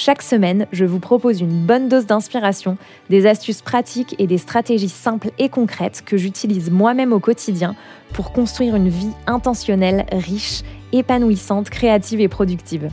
Chaque 0.00 0.22
semaine, 0.22 0.68
je 0.70 0.84
vous 0.84 1.00
propose 1.00 1.40
une 1.40 1.66
bonne 1.66 1.88
dose 1.88 2.06
d'inspiration, 2.06 2.78
des 3.10 3.26
astuces 3.26 3.62
pratiques 3.62 4.14
et 4.20 4.28
des 4.28 4.38
stratégies 4.38 4.88
simples 4.88 5.32
et 5.40 5.48
concrètes 5.48 6.04
que 6.06 6.16
j'utilise 6.16 6.70
moi-même 6.70 7.12
au 7.12 7.18
quotidien 7.18 7.74
pour 8.12 8.30
construire 8.30 8.76
une 8.76 8.90
vie 8.90 9.10
intentionnelle, 9.26 10.06
riche, 10.12 10.62
épanouissante, 10.92 11.68
créative 11.68 12.20
et 12.20 12.28
productive. 12.28 12.90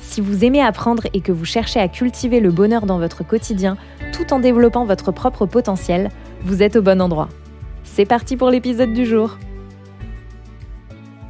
Si 0.00 0.20
vous 0.20 0.44
aimez 0.44 0.60
apprendre 0.60 1.04
et 1.14 1.22
que 1.22 1.32
vous 1.32 1.46
cherchez 1.46 1.80
à 1.80 1.88
cultiver 1.88 2.40
le 2.40 2.50
bonheur 2.50 2.84
dans 2.84 2.98
votre 2.98 3.26
quotidien 3.26 3.78
tout 4.12 4.34
en 4.34 4.38
développant 4.38 4.84
votre 4.84 5.12
propre 5.12 5.46
potentiel, 5.46 6.10
vous 6.42 6.62
êtes 6.62 6.76
au 6.76 6.82
bon 6.82 7.00
endroit. 7.00 7.30
C'est 7.84 8.04
parti 8.04 8.36
pour 8.36 8.50
l'épisode 8.50 8.92
du 8.92 9.06
jour. 9.06 9.38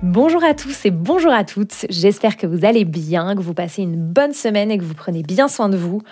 Bonjour 0.05 0.45
à 0.45 0.55
tous 0.55 0.87
et 0.87 0.93
bonjour 0.93 1.33
à 1.33 1.43
toutes, 1.43 1.85
j'espère 1.91 2.37
que 2.37 2.47
vous 2.47 2.65
allez 2.65 2.85
bien, 2.85 3.35
que 3.35 3.41
vous 3.41 3.53
passez 3.53 3.83
une 3.83 3.97
bonne 3.97 4.33
semaine 4.33 4.71
et 4.71 4.79
que 4.79 4.85
vous 4.85 4.95
prenez 4.95 5.25
bien 5.25 5.49
soin 5.49 5.69
de 5.69 5.77
vous. 5.77 6.03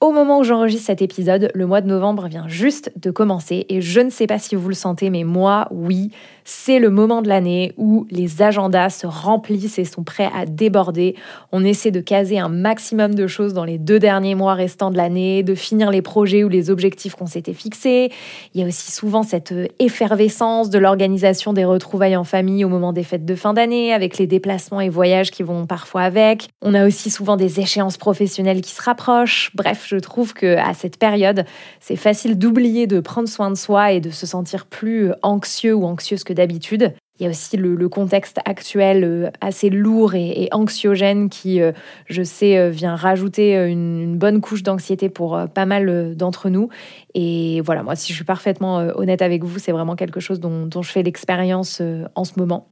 Au 0.00 0.10
moment 0.10 0.38
où 0.38 0.42
j'enregistre 0.42 0.86
cet 0.86 1.02
épisode, 1.02 1.50
le 1.52 1.66
mois 1.66 1.82
de 1.82 1.86
novembre 1.86 2.28
vient 2.28 2.48
juste 2.48 2.90
de 2.96 3.10
commencer 3.10 3.66
et 3.68 3.82
je 3.82 4.00
ne 4.00 4.08
sais 4.08 4.26
pas 4.26 4.38
si 4.38 4.54
vous 4.54 4.68
le 4.70 4.74
sentez, 4.74 5.10
mais 5.10 5.22
moi, 5.22 5.68
oui, 5.70 6.12
c'est 6.48 6.78
le 6.78 6.90
moment 6.90 7.22
de 7.22 7.28
l'année 7.28 7.72
où 7.76 8.06
les 8.08 8.40
agendas 8.40 8.90
se 8.90 9.06
remplissent 9.06 9.80
et 9.80 9.84
sont 9.84 10.04
prêts 10.04 10.30
à 10.32 10.46
déborder. 10.46 11.16
On 11.50 11.64
essaie 11.64 11.90
de 11.90 12.00
caser 12.00 12.38
un 12.38 12.48
maximum 12.48 13.16
de 13.16 13.26
choses 13.26 13.52
dans 13.52 13.64
les 13.64 13.78
deux 13.78 13.98
derniers 13.98 14.36
mois 14.36 14.54
restants 14.54 14.92
de 14.92 14.96
l'année, 14.96 15.42
de 15.42 15.56
finir 15.56 15.90
les 15.90 16.02
projets 16.02 16.44
ou 16.44 16.48
les 16.48 16.70
objectifs 16.70 17.16
qu'on 17.16 17.26
s'était 17.26 17.52
fixés. 17.52 18.12
Il 18.54 18.60
y 18.60 18.64
a 18.64 18.66
aussi 18.66 18.92
souvent 18.92 19.24
cette 19.24 19.52
effervescence 19.80 20.70
de 20.70 20.78
l'organisation 20.78 21.52
des 21.52 21.64
retrouvailles 21.64 22.16
en 22.16 22.22
famille 22.22 22.64
au 22.64 22.68
moment 22.68 22.92
des 22.92 23.02
fêtes 23.02 23.24
de 23.24 23.34
fin 23.34 23.52
d'année, 23.52 23.92
avec 23.92 24.16
les 24.16 24.28
déplacements 24.28 24.80
et 24.80 24.88
voyages 24.88 25.32
qui 25.32 25.42
vont 25.42 25.66
parfois 25.66 26.02
avec. 26.02 26.48
On 26.62 26.74
a 26.74 26.86
aussi 26.86 27.10
souvent 27.10 27.36
des 27.36 27.58
échéances 27.58 27.96
professionnelles 27.96 28.60
qui 28.60 28.72
se 28.72 28.82
rapprochent. 28.82 29.50
Bref, 29.56 29.86
je 29.88 29.96
trouve 29.96 30.32
que 30.32 30.56
à 30.58 30.74
cette 30.74 30.96
période, 30.96 31.44
c'est 31.80 31.96
facile 31.96 32.38
d'oublier 32.38 32.86
de 32.86 33.00
prendre 33.00 33.28
soin 33.28 33.50
de 33.50 33.56
soi 33.56 33.90
et 33.90 34.00
de 34.00 34.10
se 34.10 34.26
sentir 34.26 34.66
plus 34.66 35.10
anxieux 35.22 35.74
ou 35.74 35.84
anxieuse 35.86 36.22
que 36.22 36.35
d'habitude. 36.36 36.94
Il 37.18 37.24
y 37.24 37.26
a 37.26 37.30
aussi 37.30 37.56
le, 37.56 37.88
contexte 37.88 38.40
actuel 38.44 39.04
euh, 39.04 39.30
assez 39.40 39.70
lourd 39.70 40.14
et, 40.14 40.48
anxiogène 40.52 41.30
qui, 41.30 41.62
euh, 41.62 41.72
je 42.06 42.22
sais, 42.22 42.58
euh, 42.58 42.68
vient 42.68 42.94
rajouter 42.94 43.54
une, 43.54 44.18
bonne 44.18 44.40
couche 44.40 44.62
d'anxiété 44.62 45.08
pour 45.08 45.38
pas 45.54 45.66
mal 45.66 46.14
d'entre 46.16 46.48
nous. 46.48 46.68
Et 47.14 47.60
voilà, 47.62 47.82
moi, 47.82 47.96
si 47.96 48.12
je 48.12 48.16
suis 48.16 48.24
parfaitement 48.24 48.76
honnête 48.96 49.22
avec 49.22 49.44
vous, 49.44 49.58
c'est 49.58 49.72
vraiment 49.72 49.96
quelque 49.96 50.20
chose 50.20 50.40
dont 50.40 50.82
je 50.82 50.90
fais 50.90 51.02
l'expérience 51.02 51.82
en 52.14 52.24
ce 52.24 52.38
moment. 52.38 52.70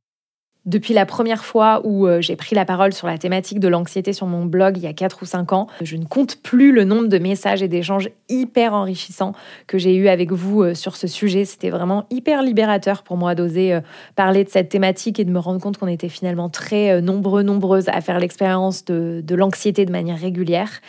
Depuis 0.67 0.95
la 0.95 1.05
première 1.05 1.45
fois 1.45 1.83
où 1.85 2.07
euh, 2.07 2.23
j'ai 2.23 2.37
pris 2.37 2.57
la 2.57 2.65
parole 2.65 2.95
sur 2.95 3.07
la 3.07 3.19
thématique 3.19 3.61
de 3.61 3.69
l'anxiété 3.69 4.15
sur 4.15 4.27
mon 4.27 4.47
blog 4.47 4.79
il 4.79 4.83
y 4.83 4.87
a 4.87 4.95
4 4.95 5.19
ou 5.21 5.27
5 5.27 5.53
ans, 5.53 5.67
je 5.83 5.97
ne 5.97 6.07
compte 6.07 6.37
plus 6.37 6.73
le 6.73 6.85
nombre 6.85 7.09
de 7.09 7.19
messages 7.19 7.63
et 7.63 7.69
d'échanges 7.69 8.09
hyper 8.31 8.73
enrichissants 8.73 9.33
que 9.67 9.77
j'ai 9.77 9.95
eu 9.95 10.09
avec 10.09 10.33
vous 10.33 10.63
euh, 10.63 10.75
sur 10.75 10.97
ce 10.97 11.07
sujet. 11.07 11.45
C'était 11.45 11.69
vraiment 11.69 12.07
hyper 12.11 12.43
libérateur 12.43 13.03
pour 13.03 13.19
moi 13.19 13.35
d'oser 13.35 13.75
euh, 13.75 13.81
parler 14.17 14.43
de 14.43 14.49
cette 14.49 14.71
thématique 14.71 15.21
et 15.21 15.25
de 15.25 15.31
me 15.31 15.39
rendre 15.39 15.61
compte 15.61 15.77
qu'on 15.77 15.87
était 15.87 16.09
finalement 16.09 16.49
très 16.49 17.03
nombreux, 17.03 17.43
nombreuses 17.43 17.89
à 17.89 18.01
faire 18.01 18.19
l'expérience 18.19 18.87
de, 18.87 19.23
de 19.23 19.35
l'anxiété 19.35 19.85
de 19.85 19.93
manière 19.93 20.19
régulière. 20.19 20.81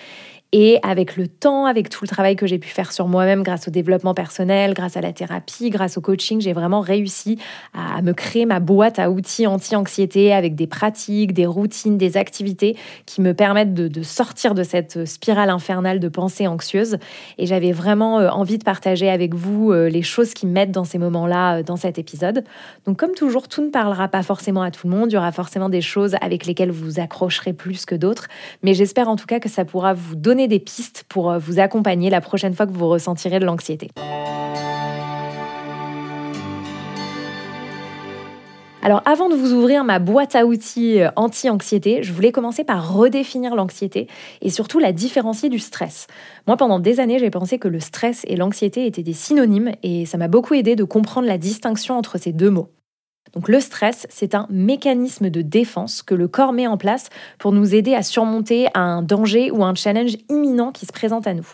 Et 0.58 0.80
avec 0.84 1.18
le 1.18 1.28
temps, 1.28 1.66
avec 1.66 1.90
tout 1.90 2.06
le 2.06 2.08
travail 2.08 2.38
que 2.38 2.48
j'ai 2.48 2.60
pu 2.60 2.70
faire 2.70 2.94
sur 2.94 3.10
moi-même 3.10 3.44
grâce 3.44 3.68
au 3.68 3.72
développement 3.72 4.14
personnel, 4.14 4.74
grâce 4.74 4.96
à 4.96 5.02
la 5.02 5.12
thérapie, 5.12 5.70
grâce 5.70 5.98
au 5.98 6.02
coaching, 6.02 6.40
j'ai 6.40 6.54
vraiment 6.54 6.80
réussi 6.80 7.38
à 7.74 8.02
me 8.02 8.14
créer 8.14 8.46
ma 8.46 8.62
boîte 8.62 8.98
à 8.98 9.12
outils 9.12 9.48
anti-anxiété 9.48 10.32
avec 10.32 10.56
des 10.56 10.66
pratiques, 10.66 11.34
des 11.34 11.46
routines, 11.46 11.98
des 11.98 12.16
activités 12.16 12.78
qui 13.06 13.20
me 13.20 13.34
permettent 13.34 13.74
de, 13.74 14.02
sortir 14.02 14.54
de 14.54 14.64
cette 14.64 15.04
spirale 15.04 15.50
infernale 15.50 16.00
de 16.00 16.08
pensée 16.08 16.48
anxieuse. 16.48 17.00
Et 17.38 17.48
j'avais 17.48 17.74
vraiment 17.74 18.20
euh, 18.20 18.30
envie 18.30 18.58
de 18.58 18.64
partager 18.64 19.10
avec 19.10 19.34
vous 19.34 19.74
euh, 19.74 19.90
les 19.90 20.04
choses 20.04 20.34
qui 20.34 20.48
m'aident 20.48 20.72
dans 20.72 20.86
ces 20.86 21.00
moments-là, 21.00 21.58
euh, 21.58 21.64
dans 21.64 21.76
cet 21.76 22.00
épisode. 22.00 22.46
Donc 22.86 22.98
comme 22.98 23.12
toujours, 23.12 23.50
tout 23.50 23.62
ne 23.62 23.72
parlera 23.72 24.08
pas 24.08 24.24
forcément 24.24 24.62
à 24.62 24.72
tout 24.72 24.88
le 24.88 24.96
monde. 24.96 25.12
Il 25.12 25.16
y 25.16 25.18
aura 25.18 25.34
forcément 25.34 25.68
des 25.68 25.82
choses 25.82 26.16
avec 26.22 26.46
lesquelles 26.46 26.72
vous 26.72 26.86
vous 26.86 27.00
accrocherez 27.02 27.52
plus 27.52 27.86
que 27.86 27.96
d'autres. 27.96 28.30
Mais 28.64 28.74
j'espère 28.74 29.10
en 29.10 29.18
tout 29.18 29.26
cas 29.26 29.42
que 29.42 29.50
ça 29.50 29.66
pourra 29.66 29.94
vous 29.94 30.16
donner 30.16 30.45
des 30.48 30.60
pistes 30.60 31.06
pour 31.10 31.32
euh, 31.32 31.38
vous 31.38 31.60
accompagner 31.60 32.10
la 32.10 32.22
prochaine 32.22 32.54
fois 32.54 32.68
que 32.68 32.72
vous 32.72 32.88
ressentirez 32.88 33.40
de 33.40 33.46
l'anxiété. 33.46 33.90
Alors 38.86 39.02
avant 39.06 39.30
de 39.30 39.36
vous 39.36 39.52
ouvrir 39.52 39.84
ma 39.84 39.98
boîte 39.98 40.36
à 40.36 40.46
outils 40.46 41.02
euh, 41.02 41.10
anti-anxiété, 41.16 42.04
je 42.04 42.14
voulais 42.14 42.32
commencer 42.32 42.64
par 42.64 42.94
redéfinir 42.94 43.56
l'anxiété 43.56 44.06
et 44.44 44.52
surtout 44.52 44.78
la 44.78 44.92
différencier 44.92 45.50
du 45.50 45.58
stress. 45.58 46.06
Moi 46.46 46.56
pendant 46.56 46.78
des 46.78 47.00
années 47.00 47.18
j'ai 47.18 47.32
pensé 47.32 47.58
que 47.58 47.68
le 47.68 47.80
stress 47.80 48.22
et 48.28 48.36
l'anxiété 48.36 48.86
étaient 48.86 49.02
des 49.02 49.14
synonymes 49.14 49.72
et 49.82 50.06
ça 50.06 50.20
m'a 50.20 50.28
beaucoup 50.28 50.54
aidé 50.54 50.76
de 50.76 50.84
comprendre 50.84 51.26
la 51.28 51.40
distinction 51.40 51.98
entre 51.98 52.20
ces 52.20 52.32
deux 52.32 52.52
mots. 52.52 52.75
Donc 53.36 53.50
le 53.50 53.60
stress, 53.60 54.08
c'est 54.10 54.34
un 54.34 54.48
mécanisme 54.50 55.30
de 55.30 55.42
défense 55.42 56.02
que 56.02 56.16
le 56.16 56.30
corps 56.30 56.54
met 56.54 56.68
en 56.68 56.78
place 56.78 57.10
pour 57.38 57.52
nous 57.52 57.76
aider 57.76 57.94
à 57.94 58.02
surmonter 58.02 58.68
un 58.74 59.02
danger 59.02 59.52
ou 59.52 59.64
un 59.64 59.76
challenge 59.76 60.16
imminent 60.30 60.72
qui 60.72 60.86
se 60.86 60.94
présente 60.94 61.28
à 61.28 61.34
nous. 61.34 61.48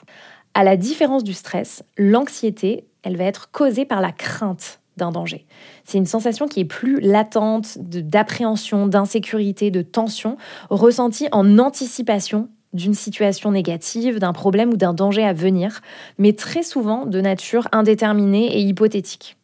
À 0.54 0.64
la 0.64 0.78
différence 0.78 1.24
du 1.24 1.34
stress, 1.34 1.84
l'anxiété, 1.98 2.86
elle 3.02 3.18
va 3.18 3.24
être 3.24 3.50
causée 3.52 3.86
par 3.86 4.00
la 4.00 4.12
crainte 4.12 4.80
d'un 4.98 5.12
danger. 5.12 5.48
C'est 5.84 5.98
une 5.98 6.06
sensation 6.06 6.48
qui 6.48 6.60
est 6.60 6.66
plus 6.66 7.00
latente, 7.00 7.78
d'appréhension, 7.80 8.86
d'insécurité, 8.86 9.72
de 9.72 9.82
tension, 9.82 10.38
ressentie 10.70 11.30
en 11.32 11.58
anticipation 11.58 12.50
d'une 12.74 12.94
situation 12.94 13.52
négative, 13.52 14.20
d'un 14.20 14.34
problème 14.34 14.72
ou 14.72 14.78
d'un 14.78 14.94
danger 14.94 15.24
à 15.24 15.34
venir, 15.34 15.82
mais 16.18 16.34
très 16.34 16.64
souvent 16.64 17.06
de 17.06 17.20
nature 17.22 17.68
indéterminée 17.72 18.56
et 18.58 18.62
hypothétique. 18.62 19.38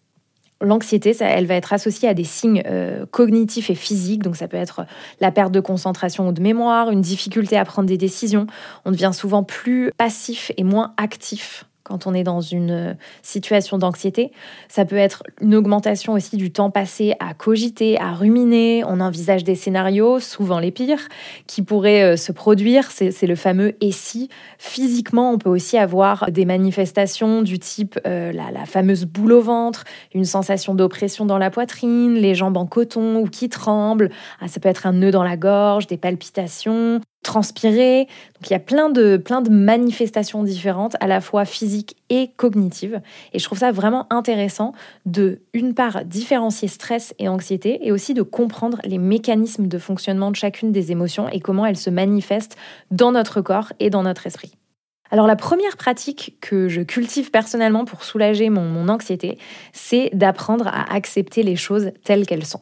L'anxiété, 0.61 1.15
elle 1.19 1.45
va 1.45 1.55
être 1.55 1.73
associée 1.73 2.09
à 2.09 2.13
des 2.13 2.23
signes 2.23 2.63
euh, 2.65 3.05
cognitifs 3.11 3.69
et 3.69 3.75
physiques, 3.75 4.23
donc 4.23 4.35
ça 4.35 4.47
peut 4.47 4.57
être 4.57 4.85
la 5.19 5.31
perte 5.31 5.51
de 5.51 5.59
concentration 5.59 6.27
ou 6.27 6.31
de 6.31 6.41
mémoire, 6.41 6.89
une 6.89 7.01
difficulté 7.01 7.57
à 7.57 7.65
prendre 7.65 7.87
des 7.87 7.97
décisions. 7.97 8.47
On 8.85 8.91
devient 8.91 9.11
souvent 9.13 9.43
plus 9.43 9.91
passif 9.97 10.51
et 10.57 10.63
moins 10.63 10.93
actif 10.97 11.65
quand 11.87 12.05
on 12.05 12.13
est 12.13 12.23
dans 12.23 12.41
une 12.41 12.71
euh, 12.71 12.93
situation 13.21 13.77
d'anxiété. 13.77 14.31
Ça 14.67 14.83
peut 14.83 14.97
être 14.97 15.23
une 15.39 15.55
augmentation 15.55 16.13
aussi 16.13 16.35
du 16.35 16.51
temps 16.51 16.69
passé 16.69 17.15
à 17.19 17.33
cogiter, 17.33 17.97
à 17.99 18.11
ruminer. 18.11 18.83
On 18.85 18.99
envisage 18.99 19.45
des 19.45 19.55
scénarios, 19.55 20.19
souvent 20.19 20.59
les 20.59 20.71
pires, 20.71 21.07
qui 21.47 21.61
pourraient 21.61 22.03
euh, 22.03 22.17
se 22.17 22.33
produire. 22.33 22.91
C'est 22.91 23.27
le 23.27 23.35
fameux 23.35 23.75
et 23.79 23.91
si. 23.91 24.29
Physiquement, 24.57 25.31
on 25.31 25.37
peut 25.37 25.49
aussi 25.49 25.77
avoir 25.77 26.29
des 26.29 26.45
manifestations 26.45 27.41
du 27.41 27.57
type 27.57 27.99
euh, 28.05 28.33
la, 28.33 28.65
fameuse 28.65 29.05
boule 29.05 29.31
au 29.31 29.41
ventre, 29.41 29.85
une 30.13 30.25
sensation 30.25 30.75
d'oppression 30.75 31.25
dans 31.25 31.37
la 31.37 31.49
poitrine, 31.49 32.15
les 32.15 32.35
jambes 32.35 32.57
en 32.57 32.65
coton 32.65 33.17
ou 33.17 33.27
qui 33.27 33.47
tremblent. 33.47 34.09
Ah, 34.41 34.49
ça 34.49 34.59
peut 34.59 34.67
être 34.67 34.85
un 34.87 34.93
nœud 34.93 35.11
dans 35.11 35.23
la 35.23 35.37
gorge, 35.37 35.87
des 35.87 35.97
palpitations, 35.97 36.99
transpirer. 37.27 38.07
Donc 38.35 38.49
il 38.49 38.53
y 38.53 38.55
a 38.55 38.59
plein 38.59 38.89
de, 38.89 39.49
manifestations 39.49 40.43
différentes, 40.43 40.95
à 41.01 41.07
la 41.07 41.21
fois 41.21 41.45
physiques 41.45 41.97
et 42.09 42.31
cognitives. 42.37 43.01
Et 43.33 43.39
je 43.39 43.43
trouve 43.43 43.59
ça 43.59 43.71
vraiment 43.71 44.07
intéressant 44.09 44.71
de, 45.05 45.41
une 45.53 45.73
part, 45.73 46.05
différencier 46.05 46.69
stress 46.69 47.13
et 47.19 47.27
anxiété, 47.27 47.85
et 47.85 47.91
aussi 47.91 48.13
de 48.13 48.21
comprendre 48.21 48.79
les 48.85 48.97
mécanismes 48.97 49.67
de 49.67 49.77
fonctionnement 49.77 50.31
de 50.31 50.37
chacune 50.37 50.71
des 50.71 50.91
émotions 50.91 51.27
et 51.29 51.41
comment 51.41 51.65
elles 51.65 51.77
se 51.77 51.89
manifestent 51.89 52.57
dans 52.91 53.11
notre 53.11 53.41
corps 53.41 53.73
et 53.79 53.89
dans 53.89 54.03
notre 54.03 54.25
esprit. 54.25 54.53
Alors 55.11 55.27
la 55.27 55.35
première 55.35 55.77
pratique 55.77 56.37
que 56.41 56.69
je 56.69 56.81
cultive 56.81 57.31
personnellement 57.31 57.85
pour 57.85 58.03
soulager 58.03 58.49
mon, 58.49 58.63
mon 58.63 58.89
anxiété, 58.89 59.37
c'est 59.73 60.09
d'apprendre 60.13 60.67
à 60.67 60.93
accepter 60.93 61.43
les 61.43 61.55
choses 61.55 61.91
telles 62.03 62.25
qu'elles 62.25 62.45
sont 62.45 62.61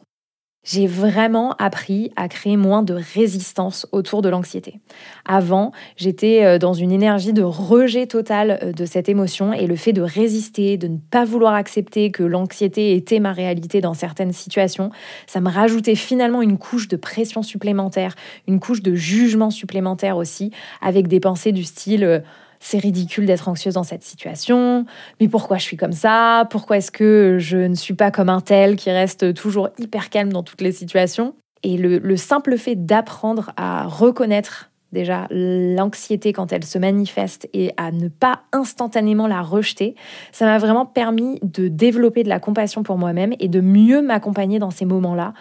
j'ai 0.66 0.86
vraiment 0.86 1.54
appris 1.58 2.10
à 2.16 2.28
créer 2.28 2.56
moins 2.56 2.82
de 2.82 2.94
résistance 3.14 3.86
autour 3.92 4.20
de 4.20 4.28
l'anxiété. 4.28 4.80
Avant, 5.24 5.70
j'étais 5.96 6.44
euh, 6.44 6.58
dans 6.58 6.74
une 6.74 6.90
énergie 6.90 7.32
de 7.32 7.42
rejet 7.42 8.06
total 8.06 8.58
euh, 8.62 8.72
de 8.72 8.84
cette 8.84 9.08
émotion 9.08 9.52
et 9.52 9.66
le 9.66 9.76
fait 9.76 9.92
de 9.92 10.02
résister, 10.02 10.76
de 10.76 10.88
ne 10.88 10.98
pas 10.98 11.24
vouloir 11.24 11.54
accepter 11.54 12.10
que 12.10 12.24
l'anxiété 12.24 12.94
était 12.94 13.20
ma 13.20 13.32
réalité 13.32 13.80
dans 13.80 13.94
certaines 13.94 14.32
situations, 14.32 14.90
ça 15.26 15.40
me 15.40 15.48
rajoutait 15.48 15.94
finalement 15.94 16.42
une 16.42 16.58
couche 16.58 16.88
de 16.88 16.96
pression 16.96 17.42
supplémentaire, 17.42 18.16
une 18.48 18.58
couche 18.58 18.82
de 18.82 18.94
jugement 18.94 19.50
supplémentaire 19.50 20.16
aussi, 20.16 20.50
avec 20.82 21.06
des 21.06 21.20
pensées 21.20 21.52
du 21.52 21.62
style 21.62 22.04
euh, 22.04 22.18
c'est 22.60 22.78
ridicule 22.78 23.26
d'être 23.26 23.48
anxieuse 23.48 23.74
dans 23.74 23.82
cette 23.82 24.02
situation, 24.02 24.84
mais 25.20 25.28
pourquoi 25.28 25.58
je 25.58 25.62
suis 25.62 25.76
comme 25.76 25.92
ça? 25.92 26.46
Pourquoi 26.50 26.78
est-ce 26.78 26.90
que 26.90 27.36
je 27.38 27.58
ne 27.58 27.74
suis 27.74 27.94
pas 27.94 28.10
comme 28.10 28.28
un 28.28 28.40
tel 28.40 28.76
qui 28.76 28.90
reste 28.90 29.34
toujours 29.34 29.70
hyper 29.78 30.10
calme 30.10 30.32
dans 30.32 30.42
toutes 30.42 30.60
les 30.60 30.72
situations? 30.72 31.34
Et 31.62 31.76
le, 31.76 32.16
simple 32.16 32.56
fait 32.58 32.76
d'apprendre 32.76 33.52
à 33.56 33.86
reconnaître 33.86 34.70
déjà 34.92 35.26
l'anxiété 35.30 36.32
quand 36.32 36.52
elle 36.52 36.64
se 36.64 36.78
manifeste 36.78 37.48
et 37.52 37.72
à 37.76 37.90
ne 37.90 38.08
pas 38.08 38.42
instantanément 38.52 39.26
la 39.26 39.42
rejeter, 39.42 39.96
ça 40.32 40.46
m'a 40.46 40.58
vraiment 40.58 40.86
permis 40.86 41.40
de 41.42 41.68
développer 41.68 42.22
de 42.22 42.28
la 42.28 42.38
compassion 42.38 42.82
pour 42.82 42.98
moi-même 42.98 43.34
et 43.40 43.48
de 43.48 43.60
mieux 43.60 44.00
m'accompagner 44.00 44.58
dans 44.58 44.70
ces 44.70 44.84
moments-là 44.84 45.34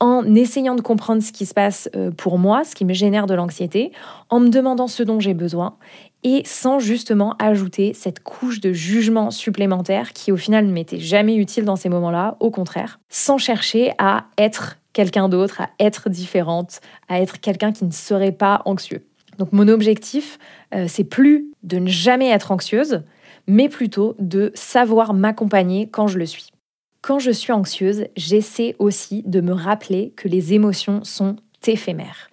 en 0.00 0.34
essayant 0.34 0.74
de 0.74 0.80
comprendre 0.80 1.22
ce 1.22 1.32
qui 1.32 1.44
se 1.44 1.54
passe 1.54 1.88
euh, 1.96 2.10
pour 2.10 2.38
moi, 2.38 2.64
ce 2.64 2.74
qui 2.74 2.84
me 2.84 2.92
génère 2.92 3.26
de 3.26 3.34
l'anxiété, 3.34 3.92
en 4.30 4.40
me 4.40 4.48
demandant 4.48 4.86
ce 4.86 5.02
dont 5.02 5.18
j'ai 5.18 5.34
besoin 5.34 5.76
et 6.24 6.42
sans 6.44 6.78
justement 6.78 7.36
ajouter 7.38 7.92
cette 7.94 8.22
couche 8.22 8.60
de 8.60 8.72
jugement 8.72 9.30
supplémentaire 9.30 10.12
qui 10.12 10.32
au 10.32 10.36
final 10.36 10.66
ne 10.66 10.72
m'était 10.72 10.98
jamais 10.98 11.36
utile 11.36 11.64
dans 11.64 11.76
ces 11.76 11.88
moments-là, 11.88 12.36
au 12.40 12.50
contraire, 12.50 12.98
sans 13.08 13.38
chercher 13.38 13.92
à 13.98 14.24
être 14.36 14.78
quelqu'un 14.92 15.28
d'autre, 15.28 15.60
à 15.60 15.70
être 15.78 16.10
différente, 16.10 16.80
à 17.08 17.20
être 17.20 17.40
quelqu'un 17.40 17.72
qui 17.72 17.84
ne 17.84 17.92
serait 17.92 18.32
pas 18.32 18.62
anxieux. 18.64 19.04
Donc 19.38 19.52
mon 19.52 19.68
objectif, 19.68 20.38
euh, 20.74 20.86
c'est 20.88 21.04
plus 21.04 21.46
de 21.62 21.78
ne 21.78 21.88
jamais 21.88 22.28
être 22.30 22.50
anxieuse, 22.50 23.02
mais 23.46 23.68
plutôt 23.68 24.16
de 24.18 24.50
savoir 24.54 25.14
m'accompagner 25.14 25.88
quand 25.88 26.08
je 26.08 26.18
le 26.18 26.26
suis. 26.26 26.50
Quand 27.00 27.20
je 27.20 27.30
suis 27.30 27.52
anxieuse, 27.52 28.06
j'essaie 28.16 28.74
aussi 28.80 29.22
de 29.24 29.40
me 29.40 29.52
rappeler 29.52 30.12
que 30.16 30.26
les 30.26 30.52
émotions 30.52 31.04
sont 31.04 31.36
éphémères. 31.66 32.27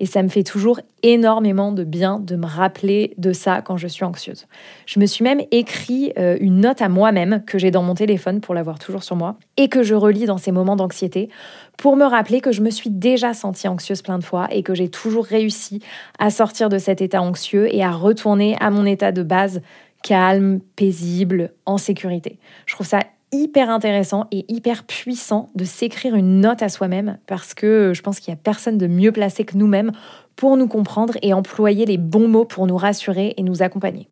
Et 0.00 0.06
ça 0.06 0.22
me 0.22 0.28
fait 0.28 0.44
toujours 0.44 0.80
énormément 1.02 1.72
de 1.72 1.84
bien 1.84 2.20
de 2.20 2.36
me 2.36 2.46
rappeler 2.46 3.14
de 3.18 3.32
ça 3.32 3.62
quand 3.62 3.76
je 3.76 3.88
suis 3.88 4.04
anxieuse. 4.04 4.46
Je 4.86 5.00
me 5.00 5.06
suis 5.06 5.24
même 5.24 5.40
écrit 5.50 6.12
euh, 6.18 6.36
une 6.40 6.60
note 6.60 6.82
à 6.82 6.88
moi-même 6.88 7.42
que 7.46 7.58
j'ai 7.58 7.70
dans 7.70 7.82
mon 7.82 7.94
téléphone 7.94 8.40
pour 8.40 8.54
l'avoir 8.54 8.78
toujours 8.78 9.02
sur 9.02 9.16
moi 9.16 9.36
et 9.56 9.68
que 9.68 9.82
je 9.82 9.94
relis 9.94 10.26
dans 10.26 10.38
ces 10.38 10.52
moments 10.52 10.76
d'anxiété 10.76 11.28
pour 11.76 11.96
me 11.96 12.04
rappeler 12.04 12.40
que 12.40 12.52
je 12.52 12.62
me 12.62 12.70
suis 12.70 12.90
déjà 12.90 13.34
sentie 13.34 13.68
anxieuse 13.68 14.02
plein 14.02 14.18
de 14.18 14.24
fois 14.24 14.48
et 14.50 14.62
que 14.62 14.74
j'ai 14.74 14.88
toujours 14.88 15.24
réussi 15.24 15.80
à 16.18 16.30
sortir 16.30 16.68
de 16.68 16.78
cet 16.78 17.00
état 17.00 17.22
anxieux 17.22 17.74
et 17.74 17.82
à 17.82 17.90
retourner 17.90 18.56
à 18.60 18.70
mon 18.70 18.86
état 18.86 19.12
de 19.12 19.22
base 19.22 19.62
calme, 20.02 20.60
paisible, 20.76 21.52
en 21.66 21.76
sécurité. 21.76 22.38
Je 22.66 22.74
trouve 22.74 22.86
ça 22.86 23.00
hyper 23.32 23.70
intéressant 23.70 24.26
et 24.30 24.44
hyper 24.48 24.84
puissant 24.84 25.50
de 25.54 25.64
s'écrire 25.64 26.14
une 26.14 26.40
note 26.40 26.62
à 26.62 26.68
soi-même 26.68 27.18
parce 27.26 27.54
que 27.54 27.92
je 27.94 28.02
pense 28.02 28.20
qu'il 28.20 28.32
n'y 28.32 28.38
a 28.38 28.42
personne 28.42 28.78
de 28.78 28.86
mieux 28.86 29.12
placé 29.12 29.44
que 29.44 29.56
nous-mêmes 29.56 29.92
pour 30.36 30.56
nous 30.56 30.68
comprendre 30.68 31.14
et 31.22 31.32
employer 31.32 31.86
les 31.86 31.98
bons 31.98 32.28
mots 32.28 32.44
pour 32.44 32.66
nous 32.66 32.76
rassurer 32.76 33.34
et 33.36 33.42
nous 33.42 33.62
accompagner. 33.62 34.08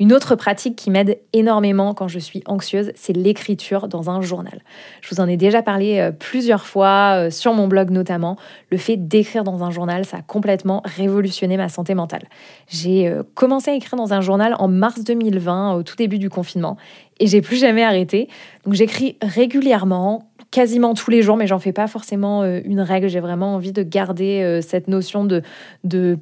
Une 0.00 0.14
autre 0.14 0.34
pratique 0.34 0.76
qui 0.76 0.90
m'aide 0.90 1.18
énormément 1.34 1.92
quand 1.92 2.08
je 2.08 2.18
suis 2.18 2.42
anxieuse, 2.46 2.90
c'est 2.94 3.12
l'écriture 3.12 3.86
dans 3.86 4.08
un 4.08 4.22
journal. 4.22 4.62
Je 5.02 5.14
vous 5.14 5.20
en 5.20 5.28
ai 5.28 5.36
déjà 5.36 5.60
parlé 5.60 5.98
euh, 5.98 6.10
plusieurs 6.10 6.64
fois, 6.64 7.26
euh, 7.26 7.30
sur 7.30 7.52
mon 7.52 7.68
blog 7.68 7.90
notamment. 7.90 8.38
Le 8.70 8.78
fait 8.78 8.96
d'écrire 8.96 9.44
dans 9.44 9.62
un 9.62 9.70
journal, 9.70 10.06
ça 10.06 10.16
a 10.16 10.22
complètement 10.22 10.80
révolutionné 10.86 11.58
ma 11.58 11.68
santé 11.68 11.94
mentale. 11.94 12.22
J'ai 12.66 13.08
euh, 13.08 13.22
commencé 13.34 13.70
à 13.72 13.74
écrire 13.74 13.96
dans 13.96 14.14
un 14.14 14.22
journal 14.22 14.56
en 14.58 14.68
mars 14.68 15.04
2020, 15.04 15.74
au 15.74 15.82
tout 15.82 15.96
début 15.96 16.18
du 16.18 16.30
confinement, 16.30 16.78
et 17.18 17.26
j'ai 17.26 17.42
plus 17.42 17.56
jamais 17.56 17.84
arrêté. 17.84 18.28
Donc 18.64 18.72
j'écris 18.72 19.18
régulièrement, 19.20 20.29
quasiment 20.50 20.94
tous 20.94 21.10
les 21.10 21.22
jours, 21.22 21.36
mais 21.36 21.46
j'en 21.46 21.58
fais 21.58 21.72
pas 21.72 21.86
forcément 21.86 22.42
euh, 22.42 22.60
une 22.64 22.80
règle. 22.80 23.08
J'ai 23.08 23.20
vraiment 23.20 23.54
envie 23.54 23.72
de 23.72 23.82
garder 23.82 24.42
euh, 24.42 24.60
cette 24.60 24.88
notion 24.88 25.24
de, 25.24 25.42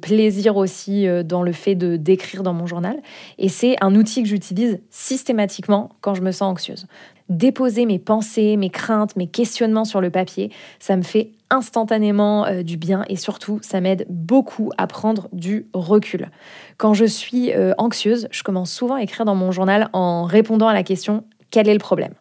plaisir 0.01 0.57
aussi 0.57 1.07
euh, 1.07 1.23
dans 1.23 1.41
le 1.41 1.51
fait 1.51 1.75
de 1.75 1.95
d'écrire 1.95 2.43
dans 2.43 2.53
mon 2.53 2.65
journal. 2.65 2.97
Et 3.37 3.49
c'est 3.49 3.75
un 3.81 3.95
outil 3.95 4.21
que 4.23 4.29
j'utilise 4.29 4.79
systématiquement 4.89 5.89
quand 6.01 6.13
je 6.13 6.21
me 6.21 6.31
sens 6.31 6.51
anxieuse. 6.51 6.87
Déposer 7.29 7.85
mes 7.85 7.99
pensées, 7.99 8.57
mes 8.57 8.69
craintes, 8.69 9.15
mes 9.15 9.27
questionnements 9.27 9.85
sur 9.85 10.01
le 10.01 10.09
papier, 10.09 10.51
ça 10.79 10.95
me 10.95 11.03
fait 11.03 11.31
instantanément 11.51 12.47
du 12.63 12.77
bien 12.77 13.05
et 13.07 13.15
surtout 13.15 13.59
ça 13.61 13.81
m'aide 13.81 14.05
beaucoup 14.09 14.71
à 14.77 14.87
prendre 14.87 15.29
du 15.31 15.67
recul. 15.73 16.29
Quand 16.77 16.95
je 16.95 17.05
suis 17.05 17.51
anxieuse, 17.77 18.27
je 18.31 18.41
commence 18.41 18.71
souvent 18.71 18.95
à 18.95 19.03
écrire 19.03 19.25
dans 19.25 19.35
mon 19.35 19.51
journal 19.51 19.89
en 19.93 20.23
répondant 20.23 20.67
à 20.67 20.73
la 20.73 20.83
question 20.83 21.23
quel 21.51 21.67
est 21.67 21.73
le 21.73 21.79
problème? 21.79 22.13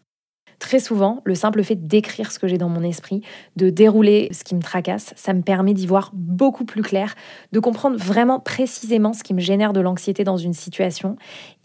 Très 0.58 0.80
souvent, 0.80 1.20
le 1.24 1.34
simple 1.34 1.62
fait 1.62 1.86
d'écrire 1.86 2.32
ce 2.32 2.38
que 2.38 2.48
j'ai 2.48 2.58
dans 2.58 2.68
mon 2.68 2.82
esprit, 2.82 3.22
de 3.56 3.70
dérouler 3.70 4.28
ce 4.32 4.42
qui 4.42 4.54
me 4.54 4.62
tracasse, 4.62 5.12
ça 5.16 5.32
me 5.32 5.42
permet 5.42 5.72
d'y 5.72 5.86
voir 5.86 6.10
beaucoup 6.14 6.64
plus 6.64 6.82
clair, 6.82 7.14
de 7.52 7.60
comprendre 7.60 7.96
vraiment 7.96 8.40
précisément 8.40 9.12
ce 9.12 9.22
qui 9.22 9.34
me 9.34 9.40
génère 9.40 9.72
de 9.72 9.80
l'anxiété 9.80 10.24
dans 10.24 10.36
une 10.36 10.54
situation 10.54 11.16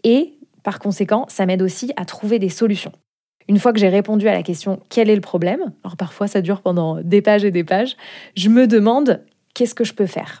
et 0.04 0.34
par 0.62 0.78
conséquent, 0.78 1.26
ça 1.28 1.44
m'aide 1.44 1.62
aussi 1.62 1.92
à 1.96 2.04
trouver 2.04 2.38
des 2.38 2.48
solutions. 2.48 2.92
Une 3.48 3.58
fois 3.58 3.72
que 3.72 3.78
j'ai 3.78 3.88
répondu 3.88 4.26
à 4.28 4.32
la 4.32 4.42
question 4.42 4.80
quel 4.88 5.10
est 5.10 5.14
le 5.14 5.20
problème, 5.20 5.72
alors 5.84 5.96
parfois 5.96 6.26
ça 6.26 6.40
dure 6.40 6.62
pendant 6.62 7.00
des 7.02 7.20
pages 7.20 7.44
et 7.44 7.50
des 7.50 7.64
pages, 7.64 7.96
je 8.36 8.48
me 8.48 8.66
demande 8.66 9.22
qu'est-ce 9.54 9.74
que 9.74 9.84
je 9.84 9.92
peux 9.92 10.06
faire? 10.06 10.40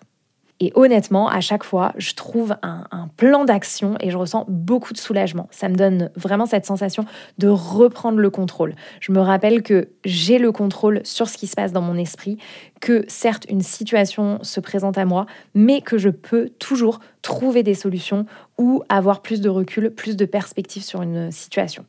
Et 0.60 0.72
honnêtement, 0.76 1.28
à 1.28 1.40
chaque 1.40 1.64
fois, 1.64 1.92
je 1.96 2.14
trouve 2.14 2.56
un, 2.62 2.84
plan 3.16 3.44
d'action 3.44 3.96
et 4.00 4.10
je 4.10 4.16
ressens 4.16 4.44
beaucoup 4.48 4.92
de 4.92 4.98
soulagement. 4.98 5.46
Ça 5.50 5.68
me 5.68 5.76
donne 5.76 6.10
vraiment 6.16 6.46
cette 6.46 6.66
sensation 6.66 7.04
de 7.38 7.46
reprendre 7.48 8.18
le 8.18 8.30
contrôle. 8.30 8.74
Je 9.00 9.12
me 9.12 9.20
rappelle 9.20 9.62
que 9.62 9.88
j'ai 10.04 10.38
le 10.38 10.50
contrôle 10.50 11.00
sur 11.04 11.28
ce 11.28 11.36
qui 11.36 11.46
se 11.46 11.54
passe 11.54 11.72
dans 11.72 11.80
mon 11.80 11.96
esprit, 11.96 12.38
que 12.80 13.04
certes 13.06 13.46
une 13.48 13.60
situation 13.60 14.38
se 14.42 14.58
présente 14.58 14.98
à 14.98 15.04
moi, 15.04 15.26
mais 15.54 15.80
que 15.80 15.96
je 15.96 16.08
peux 16.08 16.48
toujours 16.58 16.98
trouver 17.22 17.62
des 17.62 17.74
solutions 17.74 18.26
ou 18.58 18.82
avoir 18.88 19.22
plus 19.22 19.40
de 19.40 19.48
recul, 19.48 19.90
plus 19.90 20.16
de 20.16 20.24
perspective 20.24 20.82
sur 20.82 21.02
une 21.02 21.30
situation. 21.30 21.84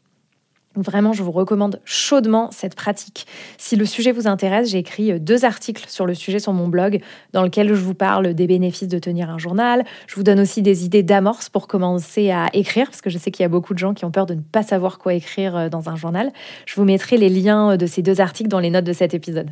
Vraiment, 0.75 1.13
je 1.13 1.23
vous 1.23 1.31
recommande 1.31 1.79
chaudement 1.85 2.49
cette 2.51 2.75
pratique. 2.75 3.27
Si 3.57 3.75
le 3.75 3.85
sujet 3.85 4.11
vous 4.11 4.27
intéresse, 4.27 4.69
j'ai 4.69 4.77
écrit 4.77 5.11
euh, 5.11 5.19
deux 5.19 5.45
articles 5.45 5.85
sur 5.87 6.05
le 6.05 6.13
sujet 6.13 6.39
sur 6.39 6.53
mon 6.53 6.67
blog 6.67 7.01
dans 7.33 7.43
lequel 7.43 7.69
je 7.69 7.81
vous 7.81 7.93
parle 7.93 8.33
des 8.33 8.47
bénéfices 8.47 8.87
de 8.87 8.99
tenir 8.99 9.29
un 9.29 9.37
journal. 9.37 9.83
Je 10.07 10.15
vous 10.15 10.23
donne 10.23 10.39
aussi 10.39 10.61
des 10.61 10.85
idées 10.85 11.03
d'amorce 11.03 11.49
pour 11.49 11.67
commencer 11.67 12.31
à 12.31 12.47
écrire, 12.53 12.87
parce 12.87 13.01
que 13.01 13.09
je 13.09 13.17
sais 13.17 13.31
qu'il 13.31 13.43
y 13.43 13.45
a 13.45 13.49
beaucoup 13.49 13.73
de 13.73 13.79
gens 13.79 13.93
qui 13.93 14.05
ont 14.05 14.11
peur 14.11 14.25
de 14.25 14.33
ne 14.33 14.41
pas 14.41 14.63
savoir 14.63 14.97
quoi 14.97 15.13
écrire 15.13 15.55
euh, 15.55 15.69
dans 15.69 15.89
un 15.89 15.95
journal. 15.95 16.31
Je 16.65 16.75
vous 16.75 16.85
mettrai 16.85 17.17
les 17.17 17.29
liens 17.29 17.71
euh, 17.71 17.77
de 17.77 17.85
ces 17.85 18.01
deux 18.01 18.19
articles 18.19 18.49
dans 18.49 18.59
les 18.59 18.69
notes 18.69 18.85
de 18.85 18.93
cet 18.93 19.13
épisode. 19.13 19.51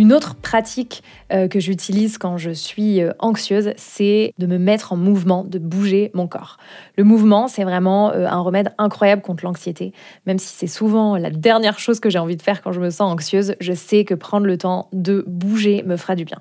Une 0.00 0.14
autre 0.14 0.34
pratique 0.34 1.02
euh, 1.30 1.46
que 1.46 1.60
j'utilise 1.60 2.16
quand 2.16 2.38
je 2.38 2.52
suis 2.52 3.02
euh, 3.02 3.12
anxieuse, 3.18 3.74
c'est 3.76 4.32
de 4.38 4.46
me 4.46 4.56
mettre 4.56 4.94
en 4.94 4.96
mouvement, 4.96 5.44
de 5.44 5.58
bouger 5.58 6.10
mon 6.14 6.26
corps. 6.26 6.56
Le 6.96 7.04
mouvement, 7.04 7.48
c'est 7.48 7.64
vraiment 7.64 8.10
euh, 8.10 8.26
un 8.26 8.40
remède 8.40 8.72
incroyable 8.78 9.20
contre 9.20 9.44
l'anxiété. 9.44 9.92
Même 10.24 10.38
si 10.38 10.56
c'est 10.56 10.68
souvent 10.68 11.18
la 11.18 11.28
dernière 11.28 11.78
chose 11.78 12.00
que 12.00 12.08
j'ai 12.08 12.18
envie 12.18 12.38
de 12.38 12.40
faire 12.40 12.62
quand 12.62 12.72
je 12.72 12.80
me 12.80 12.88
sens 12.88 13.12
anxieuse, 13.12 13.56
je 13.60 13.74
sais 13.74 14.06
que 14.06 14.14
prendre 14.14 14.46
le 14.46 14.56
temps 14.56 14.88
de 14.94 15.22
bouger 15.26 15.82
me 15.84 15.98
fera 15.98 16.16
du 16.16 16.24
bien. 16.24 16.40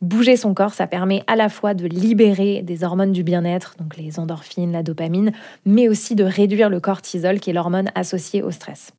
Bouger 0.00 0.36
son 0.36 0.52
corps, 0.52 0.74
ça 0.74 0.88
permet 0.88 1.22
à 1.28 1.36
la 1.36 1.48
fois 1.48 1.74
de 1.74 1.86
libérer 1.86 2.62
des 2.62 2.82
hormones 2.82 3.12
du 3.12 3.22
bien-être, 3.22 3.76
donc 3.78 3.96
les 3.96 4.18
endorphines, 4.18 4.72
la 4.72 4.82
dopamine, 4.82 5.30
mais 5.64 5.88
aussi 5.88 6.16
de 6.16 6.24
réduire 6.24 6.70
le 6.70 6.80
cortisol, 6.80 7.38
qui 7.38 7.50
est 7.50 7.52
l'hormone 7.52 7.88
associée 7.94 8.42
au 8.42 8.50
stress. 8.50 8.90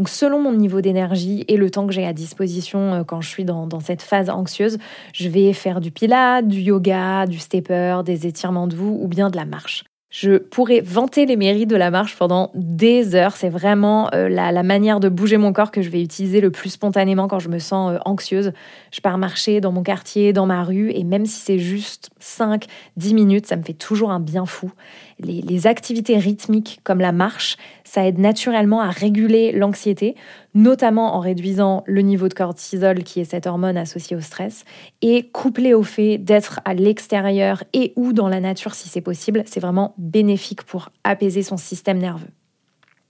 Donc 0.00 0.08
selon 0.08 0.40
mon 0.40 0.52
niveau 0.52 0.80
d'énergie 0.80 1.44
et 1.46 1.58
le 1.58 1.70
temps 1.70 1.86
que 1.86 1.92
j'ai 1.92 2.06
à 2.06 2.14
disposition 2.14 2.94
euh, 2.94 3.04
quand 3.04 3.20
je 3.20 3.28
suis 3.28 3.44
dans, 3.44 3.68
cette 3.80 4.00
phase 4.00 4.30
anxieuse, 4.30 4.78
je 5.12 5.28
vais 5.28 5.52
faire 5.52 5.78
du 5.78 5.90
pilates, 5.90 6.48
du 6.48 6.60
yoga, 6.60 7.26
du 7.26 7.38
stepper, 7.38 8.00
des 8.02 8.26
étirements 8.26 8.66
doux 8.66 8.98
ou 8.98 9.08
bien 9.08 9.28
de 9.28 9.36
la 9.36 9.44
marche. 9.44 9.84
Je 10.08 10.38
pourrais 10.38 10.80
vanter 10.80 11.26
les 11.26 11.36
mérites 11.36 11.68
de 11.68 11.76
la 11.76 11.90
marche 11.90 12.16
pendant 12.16 12.50
des 12.54 13.14
heures. 13.14 13.36
C'est 13.36 13.50
vraiment 13.50 14.08
euh, 14.14 14.30
la, 14.30 14.62
manière 14.62 15.00
de 15.00 15.10
bouger 15.10 15.36
mon 15.36 15.52
corps 15.52 15.70
que 15.70 15.82
je 15.82 15.90
vais 15.90 16.02
utiliser 16.02 16.40
le 16.40 16.50
plus 16.50 16.70
spontanément 16.70 17.28
quand 17.28 17.38
je 17.38 17.50
me 17.50 17.58
sens 17.58 17.92
euh, 17.92 17.98
anxieuse. 18.06 18.52
Je 18.92 19.00
pars 19.02 19.18
marcher 19.18 19.60
dans 19.60 19.70
mon 19.70 19.82
quartier, 19.82 20.32
dans 20.32 20.46
ma 20.46 20.64
rue, 20.64 20.90
et 20.92 21.04
même 21.04 21.26
si 21.26 21.40
c'est 21.40 21.58
juste 21.58 22.08
5-10 22.20 22.66
minutes, 23.12 23.46
ça 23.46 23.56
me 23.56 23.62
fait 23.62 23.74
toujours 23.74 24.10
un 24.10 24.18
bien 24.18 24.46
fou. 24.46 24.72
Les 25.20 25.66
activités 25.66 26.16
rythmiques 26.16 26.80
comme 26.82 27.00
la 27.00 27.12
marche, 27.12 27.58
ça 27.90 28.06
aide 28.06 28.20
naturellement 28.20 28.80
à 28.80 28.90
réguler 28.90 29.50
l'anxiété, 29.50 30.14
notamment 30.54 31.16
en 31.16 31.18
réduisant 31.18 31.82
le 31.86 32.02
niveau 32.02 32.28
de 32.28 32.34
cortisol, 32.34 33.02
qui 33.02 33.18
est 33.18 33.24
cette 33.24 33.48
hormone 33.48 33.76
associée 33.76 34.16
au 34.16 34.20
stress, 34.20 34.64
et 35.02 35.28
couplé 35.30 35.74
au 35.74 35.82
fait 35.82 36.16
d'être 36.16 36.60
à 36.64 36.74
l'extérieur 36.74 37.64
et 37.72 37.92
ou 37.96 38.12
dans 38.12 38.28
la 38.28 38.38
nature 38.38 38.74
si 38.74 38.88
c'est 38.88 39.00
possible, 39.00 39.42
c'est 39.46 39.58
vraiment 39.58 39.94
bénéfique 39.98 40.62
pour 40.62 40.90
apaiser 41.02 41.42
son 41.42 41.56
système 41.56 41.98
nerveux. 41.98 42.30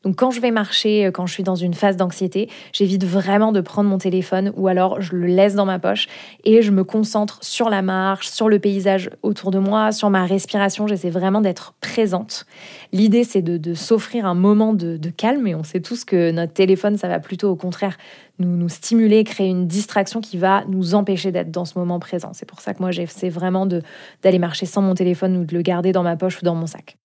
Donc 0.02 0.16
quand 0.16 0.30
je 0.30 0.40
vais 0.40 0.50
marcher, 0.50 1.07
euh, 1.07 1.11
quand 1.11 1.26
je 1.26 1.35
suis 1.35 1.42
dans 1.42 1.54
une 1.54 1.75
phase 1.75 1.97
d'anxiété, 1.99 2.49
j'évite 2.73 3.04
vraiment 3.04 3.52
de 3.52 3.61
prendre 3.61 3.90
mon 3.90 3.99
téléphone 3.99 4.50
ou 4.57 4.66
alors 4.66 5.02
je 5.02 5.14
le 5.14 5.26
laisse 5.26 5.54
dans 5.54 5.66
ma 5.66 5.78
poche 5.78 6.09
et 6.45 6.62
je 6.62 6.71
me 6.71 6.85
concentre 6.85 7.38
sur 7.42 7.69
la 7.69 7.83
marche, 7.83 8.28
sur 8.28 8.49
le 8.49 8.59
paysage 8.59 9.11
autour 9.23 9.50
de 9.50 9.59
moi, 9.59 9.92
sur 9.92 10.09
ma 10.09 10.25
respiration. 10.25 10.87
J'essaie 10.87 11.11
vraiment 11.11 11.42
d'être 11.42 11.75
présente. 11.83 12.47
L'idée 12.92 13.25
c'est 13.25 13.42
de, 13.42 13.75
s'offrir 13.75 14.25
un 14.25 14.35
moment 14.35 14.73
de, 14.73 14.99
calme 15.11 15.47
et 15.47 15.54
on 15.54 15.64
sait 15.64 15.80
tous 15.80 16.04
que 16.04 16.30
notre 16.30 16.54
téléphone 16.54 16.97
ça 16.97 17.09
va 17.09 17.19
plutôt 17.21 17.50
au 17.50 17.57
contraire 17.57 17.99
nous, 18.38 18.57
nous 18.57 18.69
stimuler, 18.71 19.23
créer 19.25 19.49
une 19.49 19.66
distraction 19.66 20.23
qui 20.23 20.38
va 20.38 20.64
nous 20.66 20.95
empêcher 20.95 21.30
d'être 21.30 21.50
dans 21.50 21.66
ce 21.66 21.78
moment 21.78 21.99
présent. 21.99 22.30
C'est 22.33 22.47
pour 22.47 22.61
ça 22.61 22.73
que 22.73 22.80
moi 22.80 22.90
j'essaie 22.90 23.28
vraiment 23.28 23.66
d'aller 23.66 24.38
marcher 24.38 24.64
sans 24.64 24.80
mon 24.80 24.95
téléphone 24.95 25.37
ou 25.37 25.45
de 25.45 25.54
le 25.54 25.61
garder 25.61 25.92
dans 25.92 26.02
ma 26.02 26.16
poche 26.16 26.40
ou 26.40 26.45
dans 26.45 26.54
mon 26.54 26.66
sac. 26.66 26.97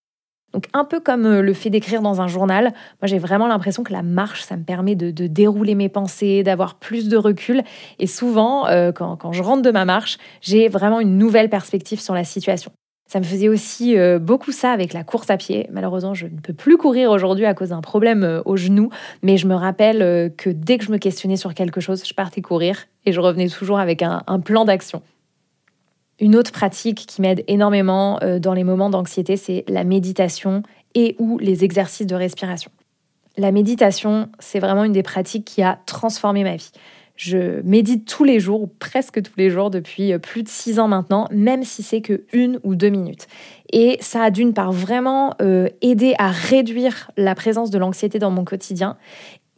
Donc 0.55 0.67
un 0.71 0.85
peu 0.85 1.01
comme 1.01 1.25
euh, 1.25 1.41
le 1.41 1.53
fait 1.53 1.69
d'écrire 1.69 2.01
dans 2.01 2.21
un 2.21 2.29
journal, 2.29 2.71
moi 3.01 3.07
j'ai 3.07 3.19
vraiment 3.19 3.45
l'impression 3.45 3.83
que 3.83 3.91
la 3.91 4.03
marche, 4.03 4.41
ça 4.41 4.55
me 4.55 4.63
permet 4.63 4.95
de, 4.95 5.11
dérouler 5.27 5.75
mes 5.75 5.89
pensées, 5.89 6.43
d'avoir 6.43 6.75
plus 6.75 7.09
de 7.09 7.17
recul. 7.17 7.61
Et 7.99 8.07
souvent, 8.07 8.65
euh, 8.67 8.93
quand, 8.93 9.33
je 9.33 9.43
rentre 9.43 9.63
de 9.63 9.71
ma 9.71 9.83
marche, 9.83 10.17
j'ai 10.39 10.69
vraiment 10.69 11.01
une 11.01 11.17
nouvelle 11.17 11.49
perspective 11.49 11.99
sur 11.99 12.13
la 12.13 12.23
situation. 12.23 12.71
Ça 13.05 13.19
me 13.19 13.25
faisait 13.25 13.49
aussi 13.49 13.97
euh, 13.97 14.17
beaucoup 14.17 14.53
ça 14.53 14.71
avec 14.71 14.93
la 14.93 15.03
course 15.03 15.29
à 15.29 15.35
pied. 15.35 15.67
Malheureusement, 15.73 16.13
je 16.13 16.27
ne 16.27 16.39
peux 16.39 16.53
plus 16.53 16.77
courir 16.77 17.11
aujourd'hui 17.11 17.45
à 17.45 17.53
cause 17.53 17.69
d'un 17.69 17.81
problème 17.81 18.41
au 18.45 18.55
genou, 18.55 18.91
mais 19.23 19.35
je 19.35 19.47
me 19.47 19.55
rappelle 19.55 20.33
que 20.37 20.49
dès 20.49 20.77
que 20.77 20.85
je 20.85 20.91
me 20.91 20.97
questionnais 20.97 21.35
sur 21.35 21.53
quelque 21.53 21.81
chose, 21.81 22.01
je 22.07 22.13
partais 22.13 22.41
courir 22.41 22.85
et 23.05 23.11
je 23.11 23.19
revenais 23.19 23.49
toujours 23.49 23.79
avec 23.79 24.03
un 24.03 24.39
plan 24.39 24.63
d'action. 24.63 25.01
Une 26.19 26.37
autre 26.37 26.51
pratique 26.51 27.05
qui 27.07 27.21
m'aide 27.21 27.43
énormément 27.47 28.19
euh, 28.23 28.39
dans 28.39 28.53
les 28.53 28.63
moments 28.63 28.89
d'anxiété, 28.89 29.35
c'est 29.35 29.65
la 29.67 29.83
méditation 29.83 30.63
et 30.93 31.15
ou 31.19 31.37
les 31.39 31.65
exercices 31.65 32.07
de 32.07 32.15
respiration. 32.15 32.71
La 33.37 33.51
méditation, 33.51 34.29
c'est 34.39 34.59
vraiment 34.59 34.85
une 34.85 34.93
des 34.93 35.03
pratiques 35.03 35.43
qui 35.43 35.61
a 35.61 35.79
transformé 35.85 36.45
ma 36.45 36.55
vie. 36.55 36.71
Je 37.17 37.61
médite 37.63 38.05
tous 38.05 38.23
les 38.23 38.39
jours, 38.39 38.61
ou 38.61 38.67
presque 38.67 39.21
tous 39.21 39.33
les 39.37 39.49
jours, 39.49 39.69
depuis 39.69 40.13
euh, 40.13 40.19
plus 40.19 40.43
de 40.43 40.47
six 40.47 40.79
ans 40.79 40.87
maintenant, 40.87 41.27
même 41.31 41.63
si 41.63 41.83
c'est 41.83 42.01
que 42.01 42.23
une 42.31 42.59
ou 42.63 42.75
deux 42.75 42.89
minutes. 42.89 43.27
Et 43.73 43.97
ça 43.99 44.23
a 44.23 44.31
d'une 44.31 44.53
part 44.53 44.71
vraiment 44.71 45.33
euh, 45.41 45.67
aidé 45.81 46.15
à 46.17 46.29
réduire 46.31 47.11
la 47.17 47.35
présence 47.35 47.71
de 47.71 47.77
l'anxiété 47.77 48.19
dans 48.19 48.31
mon 48.31 48.45
quotidien. 48.45 48.95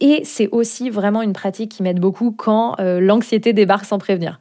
Et 0.00 0.22
c'est 0.24 0.48
aussi 0.48 0.90
vraiment 0.90 1.22
une 1.22 1.32
pratique 1.32 1.70
qui 1.70 1.84
m'aide 1.84 1.98
beaucoup 1.98 2.30
quand 2.30 2.76
l'anxiété 2.78 3.52
débarque 3.52 3.84
sans 3.84 3.98
prévenir. 3.98 4.38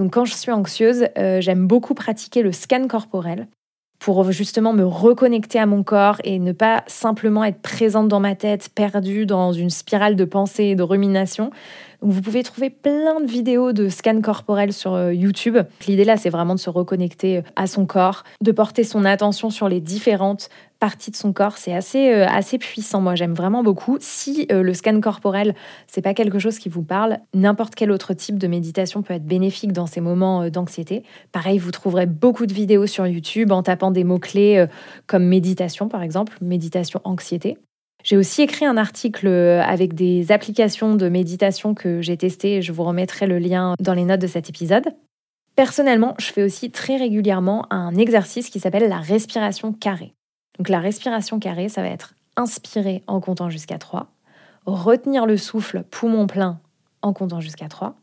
Donc 0.00 0.14
quand 0.14 0.24
je 0.24 0.32
suis 0.32 0.50
anxieuse, 0.50 1.08
euh, 1.18 1.42
j'aime 1.42 1.66
beaucoup 1.66 1.92
pratiquer 1.92 2.40
le 2.40 2.52
scan 2.52 2.88
corporel 2.88 3.48
pour 3.98 4.32
justement 4.32 4.72
me 4.72 4.82
reconnecter 4.82 5.58
à 5.58 5.66
mon 5.66 5.82
corps 5.82 6.16
et 6.24 6.38
ne 6.38 6.52
pas 6.52 6.84
simplement 6.86 7.44
être 7.44 7.60
présente 7.60 8.08
dans 8.08 8.18
ma 8.18 8.34
tête, 8.34 8.70
perdue 8.74 9.26
dans 9.26 9.52
une 9.52 9.68
spirale 9.68 10.16
de 10.16 10.24
pensée 10.24 10.64
et 10.64 10.74
de 10.74 10.82
rumination. 10.82 11.50
Vous 12.02 12.22
pouvez 12.22 12.42
trouver 12.42 12.70
plein 12.70 13.20
de 13.20 13.26
vidéos 13.26 13.72
de 13.72 13.88
scan 13.88 14.20
corporel 14.20 14.72
sur 14.72 14.94
euh, 14.94 15.12
YouTube. 15.12 15.58
L'idée 15.86 16.04
là, 16.04 16.16
c'est 16.16 16.30
vraiment 16.30 16.54
de 16.54 16.60
se 16.60 16.70
reconnecter 16.70 17.38
euh, 17.38 17.42
à 17.56 17.66
son 17.66 17.86
corps, 17.86 18.24
de 18.40 18.52
porter 18.52 18.84
son 18.84 19.04
attention 19.04 19.50
sur 19.50 19.68
les 19.68 19.80
différentes 19.80 20.48
partie 20.78 21.10
de 21.10 21.16
son 21.16 21.34
corps. 21.34 21.58
C'est 21.58 21.74
assez, 21.74 22.10
euh, 22.10 22.26
assez 22.26 22.56
puissant. 22.56 23.02
Moi, 23.02 23.14
j'aime 23.14 23.34
vraiment 23.34 23.62
beaucoup. 23.62 23.98
Si 24.00 24.46
le 24.48 24.72
scan 24.72 24.98
corporel, 25.02 25.54
c'est 25.86 26.00
pas 26.00 26.14
quelque 26.14 26.38
chose 26.38 26.58
qui 26.58 26.70
vous 26.70 26.82
parle, 26.82 27.18
n'importe 27.34 27.74
quel 27.74 27.90
autre 27.90 28.14
type 28.14 28.38
de 28.38 28.46
méditation 28.46 29.02
peut 29.02 29.12
être 29.12 29.26
bénéfique 29.26 29.72
dans 29.72 29.86
ces 29.86 30.00
moments 30.00 30.48
d'anxiété. 30.48 31.02
Pareil, 31.32 31.58
vous 31.58 31.70
trouverez 31.70 32.06
beaucoup 32.06 32.46
de 32.46 32.54
vidéos 32.54 32.86
sur 32.86 33.06
YouTube 33.06 33.52
en 33.52 33.62
tapant 33.62 33.90
des 33.90 34.04
mots-clés 34.04 34.64
comme 35.06 35.24
méditation, 35.24 35.88
par 35.88 36.02
exemple, 36.02 36.38
méditation 36.40 37.02
anxiété. 37.04 37.58
J'ai 38.02 38.16
aussi 38.16 38.42
écrit 38.42 38.64
un 38.64 38.76
article 38.76 39.28
avec 39.28 39.94
des 39.94 40.32
applications 40.32 40.94
de 40.94 41.08
méditation 41.08 41.74
que 41.74 42.00
j'ai 42.00 42.16
testées 42.16 42.62
je 42.62 42.72
vous 42.72 42.84
remettrai 42.84 43.26
le 43.26 43.38
lien 43.38 43.74
dans 43.80 43.94
les 43.94 44.04
notes 44.04 44.20
de 44.20 44.26
cet 44.26 44.48
épisode. 44.48 44.94
Personnellement, 45.56 46.14
je 46.18 46.32
fais 46.32 46.42
aussi 46.42 46.70
très 46.70 46.96
régulièrement 46.96 47.66
un 47.70 47.94
exercice 47.96 48.48
qui 48.48 48.60
s'appelle 48.60 48.88
la 48.88 48.98
respiration 48.98 49.72
carrée. 49.72 50.14
Donc 50.58 50.68
la 50.68 50.80
respiration 50.80 51.38
carrée, 51.38 51.68
ça 51.68 51.82
va 51.82 51.88
être 51.88 52.14
inspirer 52.36 53.02
en 53.06 53.20
comptant 53.20 53.50
jusqu'à 53.50 53.78
3, 53.78 54.06
retenir 54.66 55.26
le 55.26 55.36
souffle 55.36 55.84
poumon 55.90 56.26
plein 56.26 56.60
en 57.02 57.12
comptant 57.12 57.40
jusqu'à 57.40 57.68
3, 57.68 57.94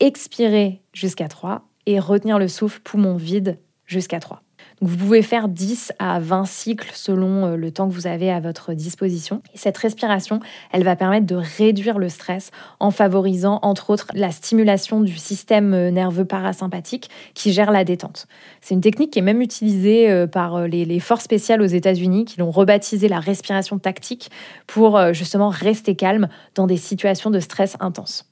expirer 0.00 0.82
jusqu'à 0.92 1.28
3 1.28 1.62
et 1.86 1.98
retenir 1.98 2.38
le 2.38 2.48
souffle 2.48 2.80
poumon 2.80 3.16
vide 3.16 3.58
jusqu'à 3.86 4.20
3 4.20 4.42
vous 4.80 4.96
pouvez 4.96 5.22
faire 5.22 5.48
10 5.48 5.92
à 5.98 6.18
20 6.20 6.44
cycles 6.46 6.90
selon 6.94 7.46
euh, 7.46 7.56
le 7.56 7.70
temps 7.70 7.88
que 7.88 7.94
vous 7.94 8.06
avez 8.06 8.30
à 8.30 8.40
votre 8.40 8.74
disposition. 8.74 9.42
Et 9.54 9.58
cette 9.58 9.76
respiration, 9.78 10.40
elle 10.72 10.84
va 10.84 10.96
permettre 10.96 11.26
de 11.26 11.36
réduire 11.36 11.98
le 11.98 12.08
stress 12.08 12.50
en 12.80 12.90
favorisant 12.90 13.60
entre 13.62 13.90
autres 13.90 14.08
la 14.14 14.30
stimulation 14.30 15.00
du 15.00 15.16
système 15.16 15.74
euh, 15.74 15.90
nerveux 15.90 16.24
parasympathique 16.24 17.10
qui 17.34 17.52
gère 17.52 17.70
la 17.70 17.84
détente. 17.84 18.26
C'est 18.60 18.74
une 18.74 18.80
technique 18.80 19.12
qui 19.12 19.20
est 19.20 19.22
même 19.22 19.42
utilisée 19.42 20.10
euh, 20.10 20.26
par 20.26 20.66
les, 20.66 21.00
forces 21.00 21.24
spéciales 21.24 21.60
aux 21.60 21.66
États-Unis 21.66 22.24
qui 22.24 22.38
l'ont 22.40 22.50
rebaptisée 22.50 23.08
la 23.08 23.20
respiration 23.20 23.78
tactique 23.78 24.30
pour 24.66 25.12
justement 25.12 25.48
rester 25.48 25.96
calme 25.96 26.28
dans 26.54 26.66
des 26.66 26.76
situations 26.76 27.30
de 27.30 27.40
stress 27.40 27.76
intense. 27.80 28.30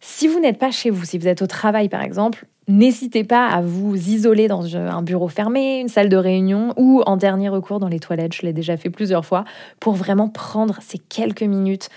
Si 0.00 0.28
vous 0.28 0.40
n'êtes 0.40 0.58
pas 0.58 0.70
chez 0.70 0.90
vous, 0.90 1.04
si 1.04 1.18
vous 1.18 1.28
êtes 1.28 1.42
au 1.42 1.46
travail 1.46 1.88
par 1.88 2.02
exemple, 2.02 2.46
N'hésitez 2.70 3.24
pas 3.24 3.48
à 3.48 3.62
vous 3.62 3.96
isoler 3.96 4.46
dans 4.46 4.76
un 4.76 5.02
bureau 5.02 5.26
fermé, 5.26 5.80
une 5.80 5.88
salle 5.88 6.08
de 6.08 6.16
réunion 6.16 6.72
ou 6.76 7.02
en 7.04 7.16
dernier 7.16 7.48
recours 7.48 7.80
dans 7.80 7.88
les 7.88 7.98
toilettes, 7.98 8.32
je 8.32 8.42
l'ai 8.42 8.52
déjà 8.52 8.76
fait 8.76 8.90
plusieurs 8.90 9.26
fois, 9.26 9.44
pour 9.80 9.94
vraiment 9.94 10.28
prendre 10.28 10.78
ces 10.80 10.98
quelques 10.98 11.42
minutes 11.42 11.88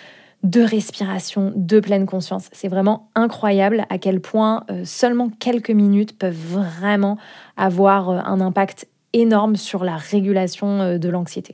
de 0.41 0.61
respiration, 0.61 1.53
de 1.55 1.79
pleine 1.79 2.07
conscience. 2.07 2.49
C'est 2.53 2.69
vraiment 2.69 3.07
incroyable 3.13 3.85
à 3.91 3.99
quel 3.99 4.19
point 4.19 4.63
euh, 4.71 4.81
seulement 4.83 5.29
quelques 5.29 5.69
minutes 5.69 6.17
peuvent 6.17 6.33
vraiment 6.33 7.19
avoir 7.55 8.09
euh, 8.09 8.19
un 8.25 8.41
impact 8.41 8.87
énorme 9.13 9.57
sur 9.57 9.83
la 9.83 9.95
régulation 9.95 10.81
euh, 10.81 10.97
de 10.97 11.07
l'anxiété. 11.07 11.53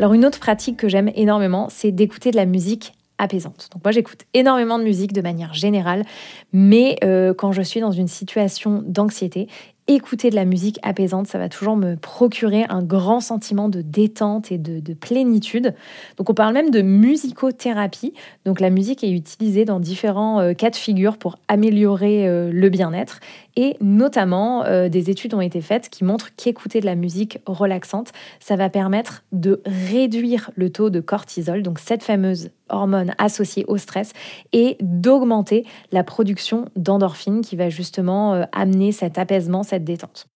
Alors 0.00 0.12
une 0.12 0.24
autre 0.24 0.40
pratique 0.40 0.76
que 0.76 0.88
j'aime 0.88 1.12
énormément, 1.14 1.68
c'est 1.70 1.92
d'écouter 1.92 2.32
de 2.32 2.36
la 2.36 2.46
musique 2.46 2.94
apaisante. 3.20 3.68
Donc 3.72 3.84
moi 3.84 3.92
j'écoute 3.92 4.22
énormément 4.34 4.78
de 4.78 4.84
musique 4.84 5.12
de 5.12 5.20
manière 5.20 5.54
générale, 5.54 6.04
mais 6.52 6.96
euh, 7.04 7.34
quand 7.34 7.52
je 7.52 7.62
suis 7.62 7.80
dans 7.80 7.92
une 7.92 8.08
situation 8.08 8.82
d'anxiété, 8.84 9.46
écouter 9.86 10.30
de 10.30 10.36
la 10.36 10.44
musique 10.44 10.78
apaisante, 10.82 11.26
ça 11.26 11.38
va 11.38 11.48
toujours 11.48 11.76
me 11.76 11.96
procurer 11.96 12.64
un 12.68 12.82
grand 12.82 13.20
sentiment 13.20 13.68
de 13.68 13.82
détente 13.82 14.52
et 14.52 14.58
de, 14.58 14.94
plénitude. 14.94 15.74
Donc 16.16 16.30
on 16.30 16.34
parle 16.34 16.54
même 16.54 16.70
de 16.70 16.82
musicothérapie. 16.82 18.14
Donc 18.44 18.60
la 18.60 18.70
musique 18.70 19.02
est 19.02 19.10
utilisée 19.10 19.64
dans 19.64 19.80
différents 19.80 20.40
euh, 20.40 20.52
cas 20.52 20.70
de 20.70 20.76
figure 20.76 21.16
pour 21.16 21.38
améliorer 21.48 22.28
euh, 22.28 22.50
le 22.52 22.68
bien-être. 22.68 23.20
Et 23.56 23.76
notamment, 23.80 24.64
euh, 24.64 24.88
des 24.88 25.10
études 25.10 25.34
ont 25.34 25.40
été 25.40 25.60
faites 25.60 25.88
qui 25.88 26.04
montrent 26.04 26.34
qu'écouter 26.36 26.80
de 26.80 26.86
la 26.86 26.94
musique 26.94 27.38
relaxante, 27.46 28.12
ça 28.38 28.56
va 28.56 28.68
permettre 28.68 29.24
de 29.32 29.62
réduire 29.66 30.50
le 30.54 30.70
taux 30.70 30.90
de 30.90 31.00
cortisol, 31.00 31.62
donc 31.62 31.78
cette 31.78 32.02
fameuse 32.02 32.50
hormone 32.68 33.14
associée 33.18 33.64
au 33.66 33.76
stress, 33.76 34.12
et 34.52 34.76
d'augmenter 34.80 35.64
la 35.92 36.04
production 36.04 36.66
d'endorphines 36.76 37.40
qui 37.40 37.56
va 37.56 37.68
justement 37.68 38.44
amener 38.52 38.92
cet 38.92 39.18
apaisement, 39.18 39.62
cette 39.62 39.84
détente. 39.84 40.26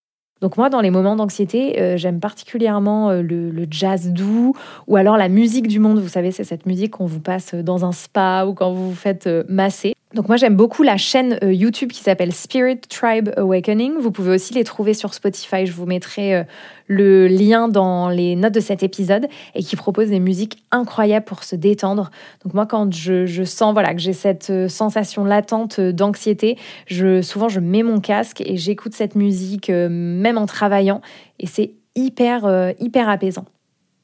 Donc 0.44 0.58
moi, 0.58 0.68
dans 0.68 0.82
les 0.82 0.90
moments 0.90 1.16
d'anxiété, 1.16 1.80
euh, 1.80 1.96
j'aime 1.96 2.20
particulièrement 2.20 3.08
euh, 3.08 3.22
le, 3.22 3.66
jazz 3.70 4.10
doux 4.10 4.52
ou 4.86 4.96
alors 4.96 5.16
la 5.16 5.30
musique 5.30 5.68
du 5.68 5.78
monde. 5.78 5.98
Vous 6.00 6.08
savez, 6.08 6.32
c'est 6.32 6.44
cette 6.44 6.66
musique 6.66 6.90
qu'on 6.90 7.06
vous 7.06 7.20
passe 7.20 7.54
dans 7.54 7.86
un 7.86 7.92
spa 7.92 8.44
ou 8.46 8.52
quand 8.52 8.70
vous 8.70 8.90
vous 8.90 8.94
faites 8.94 9.26
euh, 9.26 9.44
masser. 9.48 9.94
Donc 10.14 10.28
moi 10.28 10.36
j'aime 10.36 10.54
beaucoup 10.54 10.84
la 10.84 10.96
chaîne 10.96 11.40
euh, 11.42 11.52
YouTube 11.52 11.90
qui 11.90 12.00
s'appelle 12.00 12.32
Spirit 12.32 12.78
Tribe 12.88 13.30
Awakening. 13.36 13.94
Vous 13.98 14.12
pouvez 14.12 14.30
aussi 14.30 14.54
les 14.54 14.62
trouver 14.62 14.94
sur 14.94 15.12
Spotify. 15.12 15.66
Je 15.66 15.72
vous 15.72 15.86
mettrai 15.86 16.36
euh, 16.36 16.44
le 16.86 17.26
lien 17.26 17.66
dans 17.66 18.08
les 18.10 18.36
notes 18.36 18.54
de 18.54 18.60
cet 18.60 18.84
épisode 18.84 19.26
et 19.56 19.62
qui 19.64 19.74
propose 19.74 20.10
des 20.10 20.20
musiques 20.20 20.62
incroyables 20.70 21.24
pour 21.24 21.42
se 21.42 21.56
détendre. 21.56 22.12
Donc 22.44 22.54
moi 22.54 22.64
quand 22.64 22.94
je, 22.94 23.44
sens 23.44 23.72
voilà 23.72 23.92
que 23.92 24.00
j'ai 24.00 24.12
cette 24.12 24.50
euh, 24.50 24.68
sensation 24.68 25.24
latente 25.24 25.80
d'anxiété, 25.80 26.58
je 26.86 27.20
souvent 27.20 27.48
je 27.48 27.58
mets 27.58 27.82
mon 27.82 27.98
casque 27.98 28.40
et 28.40 28.56
j'écoute 28.56 28.94
cette 28.94 29.16
musique 29.16 29.68
même 29.68 30.38
en 30.38 30.46
travaillant 30.46 31.00
et 31.40 31.46
c'est 31.46 31.72
hyper 31.96 32.72
hyper 32.78 33.08
apaisant. 33.08 33.46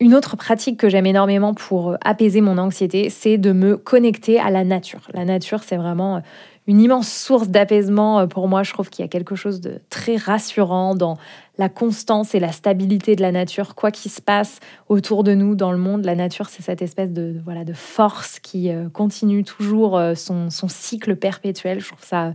Une 0.02 0.14
autre 0.14 0.35
pratique 0.35 0.78
que 0.78 0.88
j'aime 0.88 1.04
énormément 1.04 1.52
pour 1.52 1.90
euh, 1.90 1.97
apaiser 2.02 2.40
mon 2.40 2.57
anxiété, 2.57 3.11
c'est 3.11 3.37
de 3.37 3.52
me 3.52 3.76
connecter 3.76 4.40
à 4.40 4.50
la 4.50 4.64
nature. 4.64 5.00
La 5.12 5.26
nature, 5.26 5.62
c'est 5.62 5.76
vraiment 5.76 6.16
euh, 6.16 6.21
une 6.66 6.80
immense 6.80 7.12
source 7.12 7.49
d'apaisement 7.49 8.21
euh, 8.21 8.26
pour 8.26 8.49
moi. 8.49 8.62
Je 8.62 8.73
trouve 8.73 8.88
qu'il 8.88 9.04
y 9.04 9.07
a 9.07 9.11
quelque 9.11 9.35
chose 9.35 9.61
de 9.61 9.83
très 9.90 10.16
rassurant 10.16 10.95
dans 10.95 11.19
la 11.61 11.69
constance 11.69 12.35
et 12.35 12.40
la 12.40 12.52
stabilité 12.52 13.17
de 13.17 13.21
la 13.21 13.33
nature, 13.33 13.75
quoi 13.75 13.90
qu'il 13.90 14.11
se 14.11 14.23
passe 14.23 14.61
autour 14.88 15.25
de 15.25 15.35
nous 15.35 15.55
dans 15.55 15.73
le 15.73 15.79
monde. 15.79 16.07
La 16.07 16.14
nature, 16.14 16.49
c'est 16.49 16.62
cette 16.62 16.81
espèce 16.81 17.12
de, 17.12 17.37
voilà, 17.45 17.64
de 17.64 17.75
force 17.75 18.40
qui 18.40 18.71
euh, 18.71 18.88
continue 18.88 19.45
toujours 19.45 19.99
euh, 19.99 20.14
son, 20.14 20.49
cycle 20.69 21.17
perpétuel. 21.17 21.81
Je 21.81 21.88
trouve 21.88 22.02
ça 22.02 22.33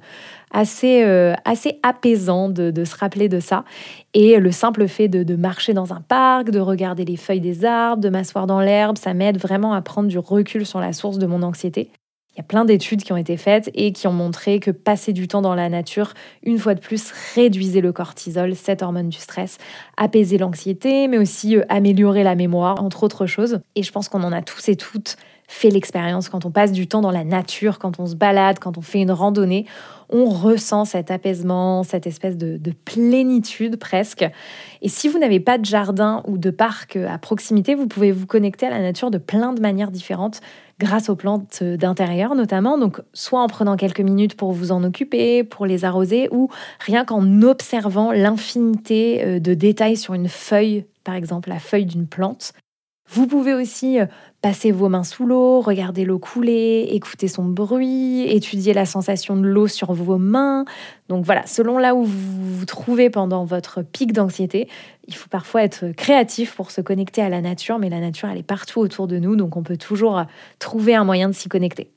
assez, 0.51 1.03
euh, 1.03 1.33
assez 1.43 1.79
apaisant 1.81 2.49
de, 2.49 2.83
se 2.85 2.95
rappeler 2.95 3.27
de 3.27 3.39
ça. 3.39 3.65
Et 4.13 4.37
le 4.37 4.51
simple 4.51 4.87
fait 4.87 5.07
de, 5.07 5.23
de 5.23 5.35
marcher 5.35 5.73
dans 5.73 5.91
un 5.91 6.01
parc, 6.01 6.51
de 6.51 6.59
regarder 6.59 7.03
les 7.03 7.17
feuilles 7.17 7.41
des 7.41 7.65
arbres, 7.65 8.03
de 8.03 8.09
m'asseoir 8.09 8.45
dans 8.45 8.61
l'herbe, 8.61 8.99
ça 8.99 9.15
m'aide 9.15 9.39
vraiment 9.39 9.73
à 9.73 9.81
prendre 9.81 10.07
du 10.07 10.19
recul 10.19 10.67
sur 10.67 10.79
la 10.79 10.93
source 10.93 11.17
de 11.17 11.25
mon 11.25 11.41
anxiété. 11.41 11.89
Il 12.35 12.39
y 12.39 12.41
a 12.41 12.43
plein 12.43 12.65
d'études 12.65 13.01
qui 13.01 13.13
ont 13.13 13.17
été 13.17 13.37
faites 13.37 13.71
et 13.75 13.93
qui 13.93 14.07
ont 14.07 14.13
montré 14.13 14.59
que 14.59 14.69
passer 14.69 15.13
du 15.13 15.29
temps 15.29 15.41
dans 15.41 15.55
la 15.55 15.69
nature, 15.69 16.13
une 16.43 16.57
fois 16.57 16.75
de 16.75 16.81
plus, 16.81 17.13
réduisait 17.33 17.79
le 17.79 17.93
cortisol, 17.93 18.55
cette 18.55 18.81
hormone 18.81 19.07
du 19.07 19.17
stress, 19.17 19.57
apaisait 19.95 20.37
l'anxiété, 20.37 21.07
mais 21.07 21.17
aussi 21.17 21.55
euh, 21.55 21.63
améliorer 21.69 22.23
la 22.23 22.35
mémoire, 22.35 22.83
entre 22.83 23.03
autres 23.03 23.25
choses. 23.25 23.61
Et 23.75 23.83
je 23.83 23.91
pense 23.93 24.09
qu'on 24.09 24.21
en 24.23 24.33
a 24.33 24.41
tous 24.41 24.67
et 24.67 24.75
toutes 24.75 25.15
fait 25.47 25.69
l'expérience 25.69 26.27
quand 26.27 26.45
on 26.45 26.51
passe 26.51 26.71
du 26.71 26.87
temps 26.87 27.01
dans 27.01 27.11
la 27.11 27.23
nature, 27.23 27.79
quand 27.79 27.99
on 27.99 28.05
se 28.05 28.15
balade, 28.15 28.59
quand 28.59 28.77
on 28.77 28.81
fait 28.81 28.99
une 28.99 29.11
randonnée, 29.11 29.65
on 30.09 30.25
ressent 30.25 30.85
cet 30.85 31.11
apaisement, 31.11 31.83
cette 31.83 32.07
espèce 32.07 32.35
de, 32.35 32.57
de 32.57 32.71
plénitude 32.71 33.77
presque. 33.77 34.25
Et 34.81 34.89
si 34.89 35.07
vous 35.07 35.19
n'avez 35.19 35.39
pas 35.39 35.57
de 35.57 35.65
jardin 35.65 36.23
ou 36.27 36.37
de 36.37 36.49
parc 36.49 36.95
à 36.95 37.17
proximité, 37.17 37.75
vous 37.75 37.87
pouvez 37.87 38.11
vous 38.11 38.25
connecter 38.25 38.65
à 38.65 38.71
la 38.71 38.81
nature 38.81 39.11
de 39.11 39.19
plein 39.19 39.53
de 39.53 39.61
manières 39.61 39.91
différentes 39.91 40.41
grâce 40.79 41.09
aux 41.09 41.15
plantes 41.15 41.63
d'intérieur 41.63 42.35
notamment. 42.35 42.77
Donc 42.77 43.01
soit 43.13 43.41
en 43.41 43.47
prenant 43.47 43.75
quelques 43.77 44.01
minutes 44.01 44.35
pour 44.35 44.51
vous 44.51 44.71
en 44.71 44.83
occuper, 44.83 45.43
pour 45.43 45.65
les 45.65 45.85
arroser, 45.85 46.27
ou 46.31 46.49
rien 46.79 47.05
qu'en 47.05 47.41
observant 47.41 48.11
l'infinité 48.11 49.23
euh, 49.23 49.39
de 49.39 49.53
détails 49.53 49.97
sur 49.97 50.13
une 50.13 50.29
feuille, 50.29 50.85
par 51.03 51.15
exemple 51.15 51.49
la 51.49 51.59
feuille 51.59 51.85
d'une 51.85 52.07
plante. 52.07 52.53
Vous 53.07 53.27
pouvez 53.27 53.53
aussi 53.53 53.99
euh, 53.99 54.05
passer 54.41 54.71
vos 54.71 54.89
mains 54.89 55.03
sous 55.03 55.25
l'eau, 55.25 55.61
regarder 55.61 56.05
l'eau 56.05 56.19
couler, 56.19 56.87
écouter 56.91 57.27
son 57.27 57.45
bruit, 57.45 58.23
étudier 58.23 58.73
la 58.73 58.85
sensation 58.85 59.37
de 59.37 59.47
l'eau 59.47 59.67
sur 59.67 59.93
vos 59.93 60.17
mains. 60.17 60.65
Donc 61.07 61.23
voilà, 61.23 61.45
selon 61.45 61.77
là 61.77 61.95
où 61.95 62.03
vous 62.03 62.57
vous 62.57 62.65
trouvez 62.65 63.09
pendant 63.09 63.45
votre 63.45 63.83
pic 63.83 64.11
d'anxiété, 64.11 64.67
il 65.07 65.15
faut 65.15 65.29
parfois 65.29 65.63
être 65.63 65.91
créatif 65.91 66.55
pour 66.55 66.71
se 66.71 66.81
connecter 66.81 67.21
à 67.21 67.29
la 67.29 67.41
nature, 67.41 67.79
mais 67.79 67.89
la 67.89 67.99
nature, 67.99 68.29
elle 68.29 68.39
est 68.39 68.43
partout 68.43 68.79
autour 68.79 69.07
de 69.07 69.19
nous, 69.19 69.35
donc 69.35 69.55
on 69.55 69.63
peut 69.63 69.77
toujours 69.77 70.23
trouver 70.57 70.95
un 70.95 71.03
moyen 71.03 71.29
de 71.29 71.35
s'y 71.35 71.47
connecter. 71.47 71.94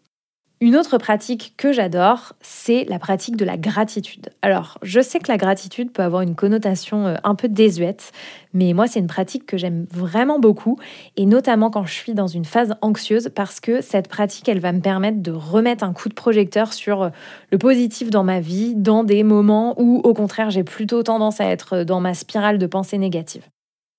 Une 0.61 0.75
autre 0.75 0.99
pratique 0.99 1.55
que 1.57 1.71
j'adore, 1.71 2.33
c'est 2.41 2.85
la 2.89 2.99
pratique 2.99 3.37
de 3.37 3.45
la 3.45 3.57
gratitude. 3.57 4.31
Alors, 4.43 4.79
je 4.83 5.01
sais 5.01 5.21
que 5.21 5.31
la 5.31 5.37
gratitude 5.37 5.93
peut 5.93 6.03
avoir 6.03 6.23
une 6.23 6.35
connotation 6.35 7.07
euh, 7.07 7.15
un 7.23 7.37
peu 7.37 7.47
désuète, 7.49 8.11
mais 8.55 8.73
moi, 8.73 8.89
c'est 8.89 8.99
une 8.99 9.07
pratique 9.07 9.47
que 9.47 9.57
j'aime 9.57 9.87
vraiment 9.93 10.41
beaucoup, 10.41 10.77
et 11.17 11.27
notamment 11.27 11.71
quand 11.71 11.85
je 11.85 11.95
suis 11.95 12.13
dans 12.13 12.27
une 12.27 12.45
phase 12.45 12.75
anxieuse, 12.83 13.31
parce 13.33 13.61
que 13.61 13.81
cette 13.81 14.09
pratique, 14.09 14.49
elle 14.49 14.59
va 14.59 14.73
me 14.73 14.81
permettre 14.81 15.23
de 15.23 15.31
remettre 15.31 15.85
un 15.85 15.93
coup 15.93 16.09
de 16.09 16.15
projecteur 16.15 16.73
sur 16.73 17.03
euh, 17.03 17.11
le 17.53 17.59
positif 17.59 18.11
dans 18.11 18.25
ma 18.25 18.41
vie, 18.41 18.75
dans 18.75 19.05
des 19.05 19.23
moments 19.23 19.81
où, 19.81 20.01
au 20.03 20.13
contraire, 20.13 20.51
j'ai 20.51 20.65
plutôt 20.65 21.05
tendance 21.05 21.41
à 21.41 21.45
être 21.45 21.85
dans 21.85 22.01
ma 22.01 22.15
spirale 22.15 22.59
de 22.59 22.67
pensée 22.67 22.99
négative. 22.99 23.45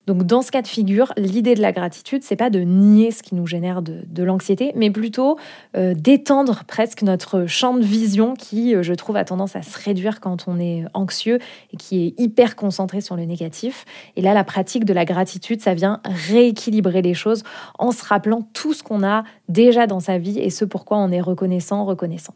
Donc 0.10 0.24
dans 0.24 0.42
ce 0.42 0.50
cas 0.50 0.64
de 0.64 0.68
figure, 0.68 1.14
l'idée 1.18 1.54
de 1.54 1.62
la 1.62 1.72
gratitude, 1.72 2.24
c'est 2.24 2.36
pas 2.36 2.50
de 2.50 2.62
nier 2.62 3.12
ce 3.12 3.22
qui 3.22 3.36
nous 3.36 3.46
génère 3.46 3.84
de, 3.84 4.24
l'anxiété, 4.24 4.72
mais 4.76 4.90
plutôt 4.90 5.38
euh, 5.78 5.94
d'étendre 5.94 6.64
presque 6.68 7.04
notre 7.04 7.46
champ 7.46 7.76
de 7.76 7.84
vision 7.84 8.34
qui, 8.34 8.74
euh, 8.74 8.82
je 8.82 8.96
trouve, 8.96 9.18
a 9.18 9.24
tendance 9.24 9.56
à 9.56 9.62
se 9.62 9.78
réduire 9.78 10.20
quand 10.20 10.46
on 10.48 10.60
est 10.60 10.84
anxieux 10.96 11.38
et 11.72 11.78
qui 11.78 12.08
est 12.08 12.20
hyper 12.20 12.56
concentré 12.56 13.02
sur 13.02 13.18
le 13.18 13.26
négatif. 13.26 13.86
Et 14.16 14.24
là, 14.24 14.34
la 14.34 14.44
pratique 14.44 14.84
de 14.84 14.94
la 14.94 15.06
gratitude, 15.06 15.62
ça 15.62 15.76
vient 15.76 16.02
rééquilibrer 16.06 17.04
les 17.04 17.14
choses 17.14 17.44
en 17.78 17.92
se 17.92 18.04
rappelant 18.04 18.42
tout 18.54 18.74
ce 18.74 18.82
qu'on 18.82 19.04
a 19.04 19.24
déjà 19.48 19.86
dans 19.86 20.00
sa 20.00 20.18
vie 20.18 20.40
et 20.40 20.50
ce 20.50 20.66
pourquoi 20.66 20.98
on 20.98 21.12
est 21.12 21.22
reconnaissant, 21.22 21.86
reconnaissant. 21.86 22.34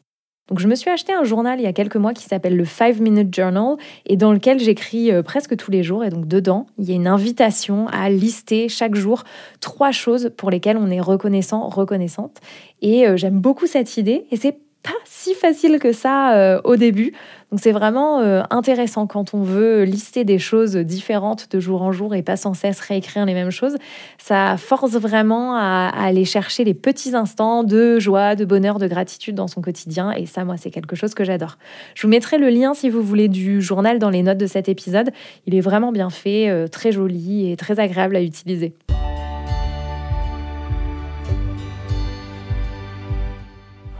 Donc 0.50 0.60
je 0.60 0.68
me 0.68 0.76
suis 0.76 0.90
acheté 0.90 1.14
un 1.14 1.24
journal 1.24 1.60
il 1.60 1.64
y 1.64 1.68
a 1.68 1.74
quelques 1.74 1.96
mois 1.96 2.14
qui 2.14 2.26
s'appelle 2.26 2.58
le 2.58 2.66
5 2.66 3.00
Minute 3.00 3.34
Journal 3.34 3.78
et 4.06 4.18
dans 4.18 4.34
lequel 4.34 4.60
j'écris 4.60 5.10
euh, 5.12 5.24
presque 5.24 5.56
tous 5.56 5.72
les 5.72 5.84
jours. 5.84 6.04
Et 6.04 6.10
donc 6.10 6.28
dedans, 6.28 6.66
il 6.78 6.86
y 6.86 6.92
a 6.92 6.96
une 6.96 7.08
invitation 7.08 7.88
à 7.88 8.10
lister 8.10 8.68
chaque 8.68 8.96
jour 8.96 9.24
trois 9.62 9.92
choses 9.92 10.32
pour 10.36 10.50
lesquelles 10.50 10.78
on 10.78 10.90
est 10.90 11.00
reconnaissant, 11.00 11.70
reconnaissante. 11.70 12.40
Et 12.82 13.08
euh, 13.08 13.16
j'aime 13.16 13.40
beaucoup 13.40 13.68
cette 13.68 13.96
idée. 13.96 14.26
Et 14.32 14.36
c'est 14.36 14.58
pas 14.84 14.92
si 15.06 15.34
facile 15.34 15.80
que 15.80 15.94
ça 15.94 16.36
euh, 16.36 16.62
au 16.63 16.75
début. 16.75 17.13
Donc 17.52 17.60
c'est 17.62 17.72
vraiment 17.72 18.20
euh, 18.20 18.42
intéressant 18.50 19.06
quand 19.06 19.34
on 19.34 19.44
veut 19.44 19.84
lister 19.84 20.25
des 20.25 20.40
choses 20.40 20.75
différentes 20.75 21.52
de 21.52 21.60
jour 21.60 21.84
en 21.84 21.92
jour 21.92 22.16
et 22.16 22.24
pas 22.24 22.36
sans 22.36 22.54
cesse 22.54 22.80
réécrire 22.80 23.25
les 23.25 23.36
mêmes 23.36 23.52
choses. 23.52 23.78
Ça 24.18 24.58
force 24.58 24.94
vraiment 24.94 25.56
à, 25.56 25.92
aller 25.96 26.25
chercher 26.25 26.63
les 26.63 26.74
petits 26.74 27.16
instants 27.16 27.63
de 27.63 28.00
joie, 28.00 28.36
de 28.36 28.44
bonheur, 28.44 28.80
de 28.80 28.88
gratitude 28.88 29.36
dans 29.36 29.48
son 29.48 29.62
quotidien. 29.62 30.12
Et 30.13 30.25
ça, 30.25 30.44
moi, 30.46 30.58
c'est 30.58 30.72
quelque 30.72 30.96
chose 30.96 31.13
que 31.13 31.24
j'adore. 31.24 31.58
Je 31.94 32.02
vous 32.02 32.10
mettrai 32.10 32.40
le 32.40 32.50
lien, 32.50 32.74
si 32.74 32.90
vous 32.90 33.04
voulez, 33.04 33.28
du 33.28 33.62
journal 33.62 34.00
dans 34.00 34.10
les 34.10 34.24
notes 34.24 34.40
de 34.40 34.48
cet 34.48 34.68
épisode. 34.68 35.12
Il 35.46 35.53
est 35.53 35.62
vraiment 35.62 35.92
bien 35.92 36.10
fait, 36.10 36.50
euh, 36.50 36.68
très 36.68 36.92
joli 36.92 37.51
et 37.51 37.55
très 37.55 37.79
agréable 37.79 38.16
à 38.16 38.22
utiliser. 38.22 38.74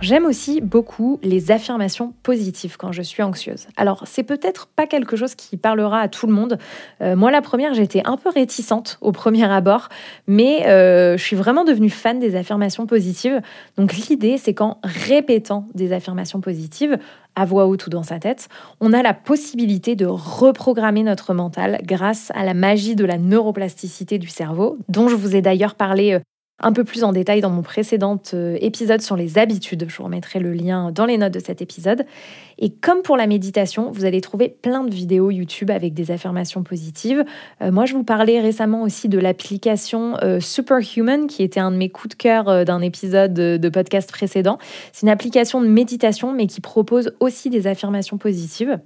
J'aime 0.04 0.26
aussi 0.26 0.60
beaucoup 0.60 1.18
les 1.24 1.50
affirmations 1.50 2.14
positives 2.24 2.76
quand 2.76 2.92
je 2.92 3.02
suis 3.02 3.24
anxieuse. 3.24 3.68
Alors, 3.78 4.04
c'est 4.06 4.24
peut-être 4.24 4.68
pas 4.68 4.86
quelque 4.86 5.16
chose 5.16 5.34
qui 5.34 5.56
parlera 5.56 6.02
à 6.02 6.10
tout 6.10 6.28
le 6.28 6.34
monde. 6.34 6.58
Euh, 7.00 7.16
moi, 7.16 7.32
la 7.32 7.42
première, 7.42 7.74
j'étais 7.74 8.02
un 8.04 8.18
peu 8.18 8.30
réticente 8.30 8.98
au 9.00 9.14
premier 9.14 9.50
abord, 9.50 9.88
mais 10.28 10.68
euh, 10.68 11.16
je 11.16 11.24
suis 11.24 11.38
vraiment 11.38 11.64
devenue 11.64 11.90
fan 11.90 12.20
des 12.20 12.36
affirmations 12.36 12.86
positives. 12.86 13.40
Donc, 13.78 13.94
l'idée, 13.94 14.38
c'est 14.38 14.54
qu'en 14.54 14.78
répétant 14.84 15.70
des 15.74 15.94
affirmations 15.94 16.42
positives, 16.42 16.98
à 17.38 17.46
voix 17.46 17.66
haute 17.66 17.88
ou 17.88 17.90
dans 17.90 18.04
sa 18.04 18.20
tête, 18.20 18.50
on 18.82 18.92
a 18.92 19.04
la 19.04 19.14
possibilité 19.14 19.96
de 19.96 20.06
reprogrammer 20.06 21.04
notre 21.04 21.34
mental 21.34 21.80
grâce 21.82 22.30
à 22.36 22.44
la 22.44 22.54
magie 22.54 22.96
de 22.98 23.06
la 23.06 23.18
neuroplasticité 23.18 24.18
du 24.18 24.28
cerveau, 24.28 24.78
dont 24.90 25.08
je 25.08 25.16
vous 25.16 25.38
ai 25.38 25.42
d'ailleurs 25.42 25.76
parlé 25.76 26.16
euh, 26.16 26.20
un 26.64 26.74
peu 26.74 26.84
plus 26.84 27.04
en 27.04 27.12
détail 27.12 27.42
dans 27.42 27.50
mon 27.50 27.62
précédent 27.62 28.20
euh, 28.34 28.58
épisode 28.62 29.02
sur 29.02 29.16
les 29.16 29.38
habitudes. 29.38 29.86
Je 29.88 29.98
vous 29.98 30.04
remettrai 30.04 30.40
le 30.40 30.54
lien 30.54 30.92
dans 30.92 31.06
les 31.06 31.18
notes 31.18 31.34
de 31.34 31.40
cet 31.40 31.62
épisode. 31.62 32.06
Et 32.58 32.70
comme 32.72 33.02
pour 33.02 33.18
la 33.18 33.28
méditation, 33.28 33.92
vous 33.92 34.06
allez 34.06 34.22
trouver 34.22 34.50
plein 34.50 34.84
de 34.84 34.94
vidéos 34.94 35.30
YouTube 35.30 35.70
avec 35.70 35.94
des 35.94 36.12
affirmations 36.12 36.64
positives. 36.64 37.26
Euh, 37.62 37.72
moi, 37.72 37.86
je 37.86 37.94
vous 37.94 38.04
parlais 38.04 38.40
récemment 38.40 38.84
aussi 38.84 39.10
de 39.10 39.20
l'application 39.20 40.16
euh, 40.24 40.40
Superhuman, 40.40 41.28
qui 41.28 41.44
était 41.44 41.60
un 41.60 41.72
de 41.72 41.78
mes 41.78 41.90
coups 41.90 42.16
de 42.16 42.22
cœur 42.22 42.66
d'un 42.66 42.82
épisode 42.82 43.34
de 43.34 43.70
podcast 43.70 44.10
précédent. 44.10 44.58
C'est 44.94 45.04
une 45.04 45.12
application 45.12 45.62
de 45.62 45.68
méditation, 45.68 46.32
mais 46.32 46.48
qui 46.48 46.62
propose 46.62 47.14
aussi 47.20 47.50
des 47.50 47.68
affirmations 47.68 48.18
positives. 48.18 48.80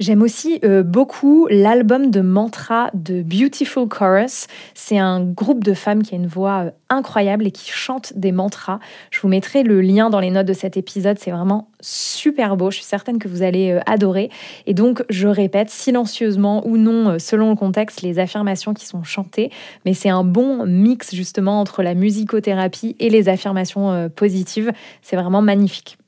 J'aime 0.00 0.22
aussi 0.22 0.60
euh, 0.64 0.82
beaucoup 0.82 1.46
l'album 1.50 2.10
de 2.10 2.22
mantra 2.22 2.90
de 2.94 3.20
Beautiful 3.20 3.86
Chorus. 3.86 4.46
C'est 4.72 4.96
un 4.96 5.22
groupe 5.22 5.62
de 5.62 5.74
femmes 5.74 6.02
qui 6.02 6.14
a 6.14 6.16
une 6.16 6.26
voix 6.26 6.64
euh, 6.64 6.70
incroyable 6.88 7.46
et 7.46 7.50
qui 7.50 7.70
chantent 7.70 8.14
des 8.16 8.32
mantras. 8.32 8.78
Je 9.10 9.20
vous 9.20 9.28
mettrai 9.28 9.62
le 9.62 9.82
lien 9.82 10.08
dans 10.08 10.18
les 10.18 10.30
notes 10.30 10.46
de 10.46 10.54
cet 10.54 10.78
épisode. 10.78 11.18
C'est 11.18 11.30
vraiment 11.30 11.68
super 11.82 12.56
beau. 12.56 12.70
Je 12.70 12.76
suis 12.76 12.86
certaine 12.86 13.18
que 13.18 13.28
vous 13.28 13.42
allez 13.42 13.72
euh, 13.72 13.80
adorer. 13.84 14.30
Et 14.66 14.72
donc, 14.72 15.04
je 15.10 15.28
répète 15.28 15.68
silencieusement 15.68 16.66
ou 16.66 16.78
non, 16.78 17.18
selon 17.18 17.50
le 17.50 17.56
contexte, 17.56 18.00
les 18.00 18.18
affirmations 18.18 18.72
qui 18.72 18.86
sont 18.86 19.02
chantées. 19.02 19.50
Mais 19.84 19.92
c'est 19.92 20.08
un 20.08 20.24
bon 20.24 20.64
mix 20.64 21.14
justement 21.14 21.60
entre 21.60 21.82
la 21.82 21.92
musicothérapie 21.92 22.96
et 23.00 23.10
les 23.10 23.28
affirmations 23.28 24.08
positives. 24.16 24.72
C'est 25.02 25.16
vraiment 25.16 25.42
magnifique. 25.42 25.99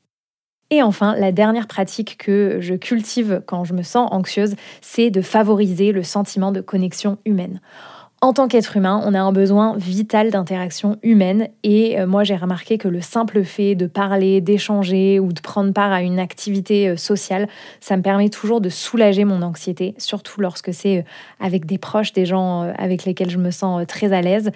Et 0.72 0.82
enfin, 0.82 1.14
la 1.18 1.32
dernière 1.32 1.66
pratique 1.66 2.16
que 2.16 2.56
je 2.60 2.72
cultive 2.72 3.42
quand 3.44 3.62
je 3.62 3.74
me 3.74 3.82
sens 3.82 4.08
anxieuse, 4.10 4.54
c'est 4.80 5.10
de 5.10 5.20
favoriser 5.20 5.92
le 5.92 6.02
sentiment 6.02 6.50
de 6.50 6.62
connexion 6.62 7.18
humaine. 7.26 7.60
En 8.22 8.32
tant 8.32 8.48
qu'être 8.48 8.74
humain, 8.74 9.02
on 9.04 9.12
a 9.12 9.20
un 9.20 9.32
besoin 9.32 9.76
vital 9.76 10.30
d'interaction 10.30 10.96
humaine 11.02 11.48
et 11.62 12.00
euh, 12.00 12.06
moi 12.06 12.24
j'ai 12.24 12.36
remarqué 12.36 12.78
que 12.78 12.88
le 12.88 13.02
simple 13.02 13.44
fait 13.44 13.74
de 13.74 13.86
parler, 13.86 14.40
d'échanger 14.40 15.20
ou 15.20 15.34
de 15.34 15.40
prendre 15.40 15.74
part 15.74 15.92
à 15.92 16.00
une 16.00 16.18
activité 16.18 16.88
euh, 16.88 16.96
sociale, 16.96 17.48
ça 17.80 17.96
me 17.98 18.02
permet 18.02 18.30
toujours 18.30 18.62
de 18.62 18.70
soulager 18.70 19.24
mon 19.24 19.42
anxiété, 19.42 19.94
surtout 19.98 20.40
lorsque 20.40 20.72
c'est 20.72 20.98
euh, 21.00 21.02
avec 21.38 21.66
des 21.66 21.78
proches, 21.78 22.14
des 22.14 22.24
gens 22.24 22.72
avec 22.78 23.04
lesquels 23.04 23.28
je 23.28 23.38
me 23.38 23.50
sens 23.50 23.84
très 23.86 24.14
à 24.14 24.22
l'aise 24.22 24.52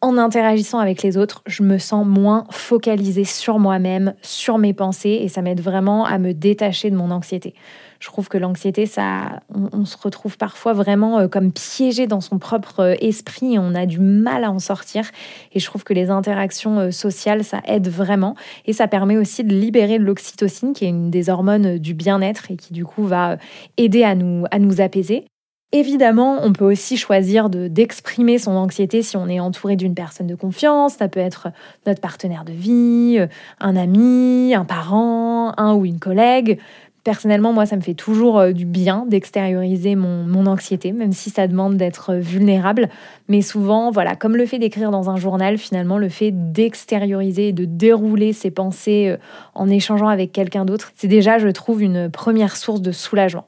en 0.00 0.16
interagissant 0.16 0.78
avec 0.78 1.02
les 1.02 1.16
autres, 1.16 1.42
je 1.46 1.64
me 1.64 1.78
sens 1.78 2.06
moins 2.06 2.44
focalisée 2.50 3.24
sur 3.24 3.58
moi-même, 3.58 4.14
sur 4.22 4.58
mes 4.58 4.72
pensées, 4.72 5.20
et 5.22 5.28
ça 5.28 5.42
m'aide 5.42 5.60
vraiment 5.60 6.04
à 6.04 6.18
me 6.18 6.32
détacher 6.32 6.90
de 6.90 6.96
mon 6.96 7.10
anxiété. 7.10 7.54
Je 7.98 8.06
trouve 8.06 8.28
que 8.28 8.38
l'anxiété, 8.38 8.86
ça, 8.86 9.40
on, 9.52 9.84
se 9.84 9.96
retrouve 9.96 10.36
parfois 10.36 10.72
vraiment 10.72 11.18
euh, 11.18 11.26
comme 11.26 11.50
piégé 11.50 12.06
dans 12.06 12.20
son 12.20 12.38
propre 12.38 12.80
euh, 12.80 12.94
esprit 13.00 13.58
on 13.58 13.74
a 13.74 13.86
du 13.86 13.98
mal 13.98 14.44
à 14.44 14.52
en 14.52 14.60
sortir. 14.60 15.10
Et 15.52 15.58
je 15.58 15.66
trouve 15.66 15.82
que 15.82 15.94
les 15.94 16.08
interactions 16.08 16.78
euh, 16.78 16.90
sociales, 16.92 17.42
ça 17.42 17.60
aide 17.66 17.88
vraiment. 17.88 18.36
Et 18.66 18.72
ça 18.72 18.86
permet 18.86 19.16
aussi 19.16 19.42
de 19.42 19.52
libérer 19.52 19.98
de 19.98 20.04
l'oxytocine, 20.04 20.74
qui 20.74 20.84
est 20.84 20.90
une 20.90 21.10
des 21.10 21.28
hormones 21.28 21.78
du 21.78 21.92
bien-être 21.92 22.52
et 22.52 22.56
qui 22.56 22.72
du 22.72 22.84
coup 22.84 23.04
va 23.04 23.36
aider 23.76 24.04
à 24.04 24.14
nous, 24.14 24.44
à 24.52 24.60
nous 24.60 24.80
apaiser. 24.80 25.24
Évidemment, 25.70 26.38
on 26.42 26.54
peut 26.54 26.64
aussi 26.64 26.96
choisir 26.96 27.50
d'exprimer 27.50 28.38
son 28.38 28.52
anxiété 28.52 29.02
si 29.02 29.18
on 29.18 29.28
est 29.28 29.38
entouré 29.38 29.76
d'une 29.76 29.94
personne 29.94 30.26
de 30.26 30.34
confiance. 30.34 30.94
Ça 30.94 31.08
peut 31.08 31.20
être 31.20 31.48
notre 31.86 32.00
partenaire 32.00 32.44
de 32.44 32.52
vie, 32.52 33.18
un 33.60 33.76
ami, 33.76 34.54
un 34.54 34.64
parent, 34.64 35.52
un 35.58 35.74
ou 35.74 35.84
une 35.84 35.98
collègue. 35.98 36.58
Personnellement, 37.04 37.52
moi, 37.52 37.66
ça 37.66 37.76
me 37.76 37.82
fait 37.82 37.94
toujours 37.94 38.38
euh, 38.38 38.52
du 38.52 38.64
bien 38.64 39.06
d'extérioriser 39.06 39.94
mon, 39.94 40.24
mon, 40.24 40.46
anxiété, 40.46 40.92
même 40.92 41.12
si 41.12 41.30
ça 41.30 41.46
demande 41.46 41.76
d'être 41.76 42.14
vulnérable. 42.14 42.88
Mais 43.28 43.40
souvent, 43.40 43.90
voilà, 43.90 44.16
comme 44.16 44.36
le 44.36 44.46
fait 44.46 44.58
d'écrire 44.58 44.90
dans 44.90 45.08
un 45.08 45.16
journal, 45.16 45.58
finalement, 45.58 45.96
le 45.96 46.08
fait 46.08 46.32
d'extérioriser 46.32 47.48
et 47.48 47.52
de 47.52 47.64
dérouler 47.64 48.32
ses 48.32 48.50
pensées 48.50 49.08
euh, 49.08 49.16
en 49.54 49.70
échangeant 49.70 50.08
avec 50.08 50.32
quelqu'un 50.32 50.64
d'autre, 50.64 50.92
c'est 50.96 51.08
déjà, 51.08 51.38
je 51.38 51.48
trouve, 51.48 51.82
une 51.82 52.10
première 52.10 52.56
source 52.56 52.82
de 52.82 52.92
soulagement. 52.92 53.46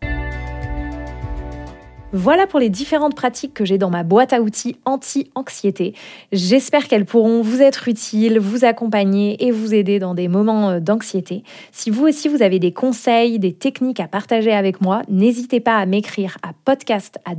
Voilà 2.12 2.48
pour 2.48 2.58
les 2.58 2.70
différentes 2.70 3.14
pratiques 3.14 3.54
que 3.54 3.64
j'ai 3.64 3.78
dans 3.78 3.88
ma 3.88 4.02
boîte 4.02 4.32
à 4.32 4.40
outils 4.40 4.76
anti-anxiété. 4.84 5.94
J'espère 6.32 6.88
qu'elles 6.88 7.04
pourront 7.04 7.40
vous 7.40 7.62
être 7.62 7.86
utiles, 7.86 8.40
vous 8.40 8.64
accompagner 8.64 9.46
et 9.46 9.52
vous 9.52 9.74
aider 9.74 10.00
dans 10.00 10.14
des 10.14 10.26
moments 10.26 10.70
euh, 10.70 10.80
d'anxiété. 10.80 11.44
Si 11.70 11.88
vous 11.88 12.08
aussi 12.08 12.26
vous 12.26 12.42
avez 12.42 12.58
des 12.58 12.72
conseils, 12.72 13.38
des 13.38 13.52
techniques 13.52 14.00
à 14.00 14.08
partager 14.08 14.50
avec 14.50 14.80
moi, 14.80 15.02
n'hésitez 15.08 15.60
pas 15.60 15.76
à 15.76 15.86
m'écrire 15.86 16.36
à 16.42 16.50
podcast 16.64 17.18
à 17.24 17.34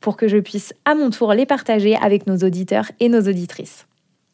pour 0.00 0.18
que 0.18 0.28
je 0.28 0.36
puisse 0.36 0.74
à 0.84 0.94
mon 0.94 1.08
tour 1.08 1.32
les 1.32 1.46
partager 1.46 1.96
avec 1.96 2.26
nos 2.26 2.36
auditeurs 2.36 2.90
et 3.00 3.08
nos 3.08 3.22
auditrices. 3.22 3.86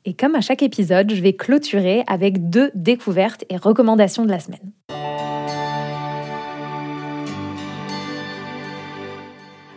Et 0.05 0.15
comme 0.15 0.35
à 0.35 0.41
chaque 0.41 0.63
épisode, 0.63 1.13
je 1.15 1.23
vais 1.23 1.35
clôturer 1.35 2.03
avec 2.09 2.51
deux 2.51 2.73
découvertes 2.75 3.45
et 3.51 3.57
recommandations 3.57 4.25
de 4.25 4.31
la 4.31 4.41
semaine. 4.41 4.73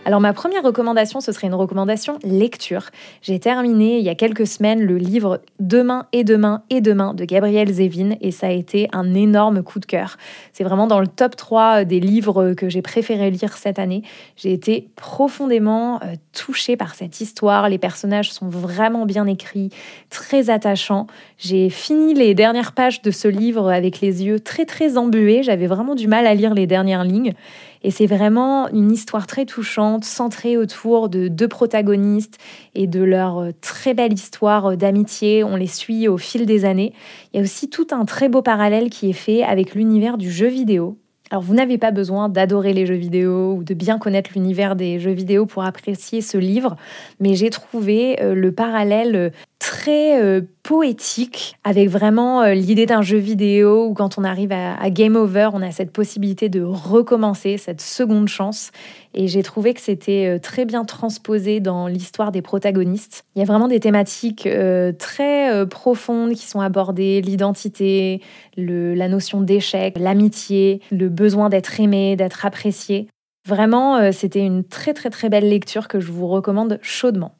Alors 0.05 0.19
ma 0.19 0.33
première 0.33 0.63
recommandation, 0.63 1.21
ce 1.21 1.31
serait 1.31 1.47
une 1.47 1.53
recommandation 1.53 2.19
lecture. 2.23 2.89
J'ai 3.21 3.39
terminé 3.39 3.99
il 3.99 4.03
y 4.03 4.09
a 4.09 4.15
quelques 4.15 4.45
semaines 4.45 4.81
le 4.81 4.97
livre 4.97 5.39
Demain 5.61 6.07
et 6.11 6.25
demain 6.25 6.63
et 6.69 6.81
demain 6.81 7.13
de 7.13 7.23
Gabriel 7.23 7.71
Zevin 7.71 8.17
et 8.19 8.31
ça 8.31 8.47
a 8.47 8.51
été 8.51 8.89
un 8.91 9.13
énorme 9.13 9.63
coup 9.63 9.79
de 9.79 9.85
cœur. 9.85 10.17
C'est 10.51 10.65
vraiment 10.65 10.87
dans 10.87 10.99
le 10.99 11.07
top 11.07 11.37
3 11.37 11.85
des 11.85 12.01
livres 12.01 12.53
que 12.53 12.67
j'ai 12.67 12.81
préféré 12.81 13.31
lire 13.31 13.55
cette 13.55 13.79
année. 13.79 14.01
J'ai 14.35 14.51
été 14.51 14.89
profondément 14.97 16.01
euh, 16.03 16.15
touchée 16.33 16.75
par 16.75 16.95
cette 16.95 17.21
histoire. 17.21 17.69
Les 17.69 17.77
personnages 17.77 18.33
sont 18.33 18.49
vraiment 18.49 19.05
bien 19.05 19.25
écrits, 19.25 19.69
très 20.09 20.49
attachants. 20.49 21.07
J'ai 21.37 21.69
fini 21.69 22.13
les 22.13 22.33
dernières 22.33 22.73
pages 22.73 23.01
de 23.03 23.11
ce 23.11 23.29
livre 23.29 23.71
avec 23.71 24.01
les 24.01 24.25
yeux 24.25 24.41
très 24.41 24.65
très 24.65 24.97
embués. 24.97 25.43
J'avais 25.43 25.67
vraiment 25.67 25.95
du 25.95 26.09
mal 26.09 26.27
à 26.27 26.33
lire 26.33 26.53
les 26.53 26.67
dernières 26.67 27.05
lignes. 27.05 27.33
Et 27.83 27.91
c'est 27.91 28.05
vraiment 28.05 28.69
une 28.69 28.91
histoire 28.91 29.27
très 29.27 29.45
touchante, 29.45 30.05
centrée 30.05 30.57
autour 30.57 31.09
de 31.09 31.27
deux 31.27 31.47
protagonistes 31.47 32.37
et 32.75 32.87
de 32.87 33.03
leur 33.03 33.39
euh, 33.39 33.51
très 33.61 33.93
belle 33.93 34.13
histoire 34.13 34.71
euh, 34.71 34.75
d'amitié. 34.75 35.43
On 35.43 35.55
les 35.55 35.67
suit 35.67 36.07
au 36.07 36.17
fil 36.17 36.45
des 36.45 36.65
années. 36.65 36.93
Il 37.33 37.37
y 37.37 37.39
a 37.39 37.43
aussi 37.43 37.69
tout 37.69 37.87
un 37.91 38.05
très 38.05 38.29
beau 38.29 38.41
parallèle 38.41 38.89
qui 38.89 39.09
est 39.09 39.13
fait 39.13 39.43
avec 39.43 39.75
l'univers 39.75 40.17
du 40.17 40.31
jeu 40.31 40.47
vidéo. 40.47 40.97
Alors 41.29 41.41
vous 41.41 41.55
n'avez 41.55 41.77
pas 41.77 41.91
besoin 41.91 42.29
d'adorer 42.29 42.73
les 42.73 42.85
jeux 42.85 42.93
vidéo 42.93 43.55
ou 43.57 43.63
de 43.63 43.73
bien 43.73 43.97
connaître 43.97 44.31
l'univers 44.35 44.75
des 44.75 44.99
jeux 44.99 45.11
vidéo 45.11 45.45
pour 45.45 45.63
apprécier 45.63 46.21
ce 46.21 46.37
livre, 46.37 46.75
mais 47.19 47.33
j'ai 47.33 47.49
trouvé 47.49 48.21
euh, 48.21 48.35
le 48.35 48.51
parallèle 48.51 49.31
très 49.63 50.21
euh, 50.21 50.41
poétique, 50.61 51.55
avec 51.63 51.87
vraiment 51.87 52.41
euh, 52.41 52.53
l'idée 52.53 52.85
d'un 52.85 53.01
jeu 53.01 53.17
vidéo 53.17 53.85
où 53.85 53.93
quand 53.93 54.17
on 54.17 54.25
arrive 54.25 54.51
à, 54.51 54.89
Game 54.89 55.15
Over, 55.15 55.51
on 55.53 55.61
a 55.61 55.71
cette 55.71 55.91
possibilité 55.91 56.49
de 56.49 56.61
recommencer, 56.61 57.57
cette 57.57 57.79
seconde 57.79 58.27
chance. 58.27 58.71
Et 59.13 59.29
j'ai 59.29 59.41
trouvé 59.41 59.73
que 59.73 59.79
c'était 59.79 60.27
euh, 60.27 60.37
très 60.37 60.65
bien 60.65 60.83
transposé 60.83 61.61
dans 61.61 61.87
l'histoire 61.87 62.33
des 62.33 62.41
protagonistes. 62.41 63.23
Il 63.35 63.39
y 63.39 63.41
a 63.41 63.45
vraiment 63.45 63.69
des 63.69 63.79
thématiques 63.79 64.49
très 64.99 65.65
profondes 65.67 66.33
qui 66.33 66.45
sont 66.45 66.59
abordées, 66.59 67.21
l'identité, 67.21 68.21
la 68.57 69.07
notion 69.07 69.39
d'échec, 69.39 69.97
l'amitié, 69.97 70.81
le 70.91 71.07
besoin 71.07 71.47
d'être 71.47 71.79
aimé, 71.79 72.17
d'être 72.17 72.45
apprécié. 72.45 73.07
Vraiment, 73.47 74.11
c'était 74.11 74.45
une 74.45 74.63
très 74.65 74.93
très 74.93 75.09
très 75.09 75.29
belle 75.29 75.47
lecture 75.47 75.87
que 75.87 75.99
je 75.99 76.11
vous 76.11 76.27
recommande 76.27 76.79
chaudement. 76.81 77.35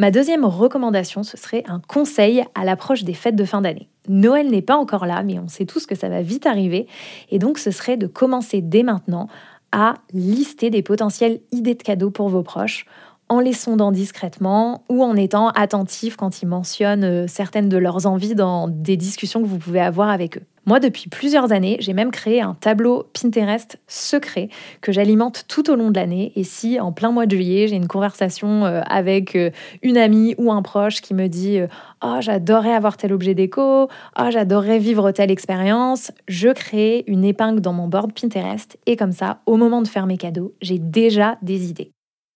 Ma 0.00 0.12
deuxième 0.12 0.44
recommandation, 0.44 1.24
ce 1.24 1.36
serait 1.36 1.64
un 1.66 1.80
conseil 1.80 2.44
à 2.54 2.64
l'approche 2.64 3.02
des 3.02 3.14
fêtes 3.14 3.34
de 3.34 3.44
fin 3.44 3.60
d'année. 3.60 3.88
Noël 4.08 4.48
n'est 4.48 4.62
pas 4.62 4.76
encore 4.76 5.06
là, 5.06 5.24
mais 5.24 5.40
on 5.40 5.48
sait 5.48 5.66
tous 5.66 5.86
que 5.86 5.96
ça 5.96 6.08
va 6.08 6.22
vite 6.22 6.46
arriver. 6.46 6.86
Et 7.30 7.40
donc, 7.40 7.58
ce 7.58 7.72
serait 7.72 7.96
de 7.96 8.06
commencer 8.06 8.62
dès 8.62 8.84
maintenant 8.84 9.26
à 9.72 9.94
lister 10.12 10.70
des 10.70 10.82
potentielles 10.82 11.40
idées 11.50 11.74
de 11.74 11.82
cadeaux 11.82 12.12
pour 12.12 12.28
vos 12.28 12.44
proches 12.44 12.86
en 13.28 13.40
les 13.40 13.52
sondant 13.52 13.90
discrètement 13.90 14.84
ou 14.88 15.02
en 15.02 15.16
étant 15.16 15.48
attentif 15.48 16.16
quand 16.16 16.42
ils 16.42 16.46
mentionnent 16.46 17.04
euh, 17.04 17.26
certaines 17.26 17.68
de 17.68 17.76
leurs 17.76 18.06
envies 18.06 18.34
dans 18.34 18.68
des 18.68 18.96
discussions 18.96 19.42
que 19.42 19.46
vous 19.46 19.58
pouvez 19.58 19.80
avoir 19.80 20.08
avec 20.08 20.38
eux. 20.38 20.44
Moi, 20.68 20.80
depuis 20.80 21.08
plusieurs 21.08 21.50
années, 21.50 21.78
j'ai 21.80 21.94
même 21.94 22.10
créé 22.10 22.42
un 22.42 22.52
tableau 22.52 23.06
Pinterest 23.14 23.78
secret 23.86 24.50
que 24.82 24.92
j'alimente 24.92 25.46
tout 25.48 25.70
au 25.70 25.76
long 25.76 25.90
de 25.90 25.98
l'année. 25.98 26.30
Et 26.36 26.44
si 26.44 26.78
en 26.78 26.92
plein 26.92 27.10
mois 27.10 27.24
de 27.24 27.34
juillet, 27.34 27.68
j'ai 27.68 27.76
une 27.76 27.88
conversation 27.88 28.66
euh, 28.66 28.82
avec 28.86 29.34
euh, 29.34 29.50
une 29.80 29.96
amie 29.96 30.34
ou 30.36 30.52
un 30.52 30.60
proche 30.60 31.00
qui 31.00 31.14
me 31.14 31.26
dit 31.26 31.58
Oh, 32.04 32.16
j'adorerais 32.20 32.74
avoir 32.74 32.98
tel 32.98 33.14
objet 33.14 33.32
déco, 33.34 33.88
oh, 33.88 34.28
j'adorerais 34.28 34.78
vivre 34.78 35.10
telle 35.10 35.30
expérience, 35.30 36.12
je 36.28 36.50
crée 36.50 37.02
une 37.06 37.24
épingle 37.24 37.62
dans 37.62 37.72
mon 37.72 37.88
board 37.88 38.12
Pinterest. 38.12 38.76
Et 38.84 38.96
comme 38.96 39.12
ça, 39.12 39.40
au 39.46 39.56
moment 39.56 39.80
de 39.80 39.88
faire 39.88 40.04
mes 40.04 40.18
cadeaux, 40.18 40.52
j'ai 40.60 40.78
déjà 40.78 41.38
des 41.40 41.70
idées. 41.70 41.92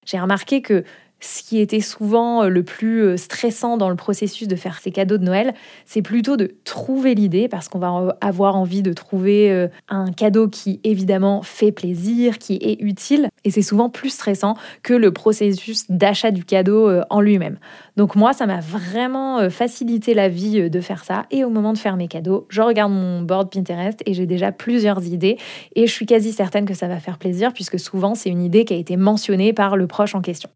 J'ai 0.06 0.18
remarqué 0.18 0.62
que 0.62 0.84
ce 1.22 1.42
qui 1.42 1.61
était 1.61 1.80
souvent 1.80 2.42
euh, 2.42 2.48
le 2.48 2.62
plus 2.62 3.02
euh, 3.02 3.16
stressant 3.16 3.76
dans 3.76 3.88
le 3.88 3.96
processus 3.96 4.48
de 4.48 4.56
faire 4.56 4.78
ces 4.80 4.90
cadeaux 4.90 5.18
de 5.18 5.24
Noël, 5.24 5.54
c'est 5.87 6.02
plutôt 6.02 6.37
de 6.37 6.54
trouver 6.64 7.14
l'idée, 7.14 7.48
parce 7.48 7.68
qu'on 7.68 7.78
va 7.78 8.18
avoir 8.20 8.56
envie 8.56 8.82
de 8.82 8.92
trouver 8.92 9.50
euh, 9.50 9.68
un 9.88 10.11
cadeau 10.12 10.48
qui 10.48 10.80
évidemment 10.85 11.42
fait 11.42 11.70
plaisir, 11.72 12.38
qui 12.38 12.54
est 12.61 12.82
utile, 12.82 13.28
et 13.44 13.50
c'est 13.50 13.62
souvent 13.62 13.88
plus 13.88 14.11
stressant 14.11 14.56
que 14.82 14.94
le 14.94 15.12
processus 15.12 15.90
d'achat 15.90 16.32
du 16.32 16.44
cadeau 16.44 16.90
en 17.11 17.20
lui-même. 17.20 17.58
Donc 17.96 18.16
moi, 18.16 18.32
ça 18.32 18.46
m'a 18.46 18.61
vraiment 18.61 19.48
facilité 19.50 20.14
la 20.14 20.28
vie 20.28 20.68
de 20.68 20.80
faire 20.80 21.04
ça, 21.04 21.26
et 21.30 21.44
au 21.44 21.50
moment 21.50 21.72
de 21.72 21.78
faire 21.78 21.96
mes 21.96 22.08
cadeaux, 22.08 22.46
je 22.48 22.62
regarde 22.62 22.92
mon 22.92 23.22
board 23.22 23.52
Pinterest 23.52 24.02
et 24.06 24.14
j'ai 24.14 24.26
déjà 24.26 24.52
plusieurs 24.52 25.04
idées, 25.06 25.38
et 25.76 25.87
je 25.87 25.92
suis 25.92 26.06
quasi 26.06 26.32
certaine 26.32 26.64
que 26.64 26.74
ça 26.74 26.88
va 26.88 26.98
faire 26.98 27.18
plaisir, 27.18 27.52
puisque 27.52 27.78
souvent 27.78 28.14
c'est 28.14 28.30
une 28.30 28.42
idée 28.42 28.64
qui 28.64 28.74
a 28.74 28.76
été 28.76 28.96
mentionnée 28.96 29.52
par 29.52 29.76
le 29.76 29.87
proche 29.87 30.14
en 30.14 30.20
question. 30.20 30.50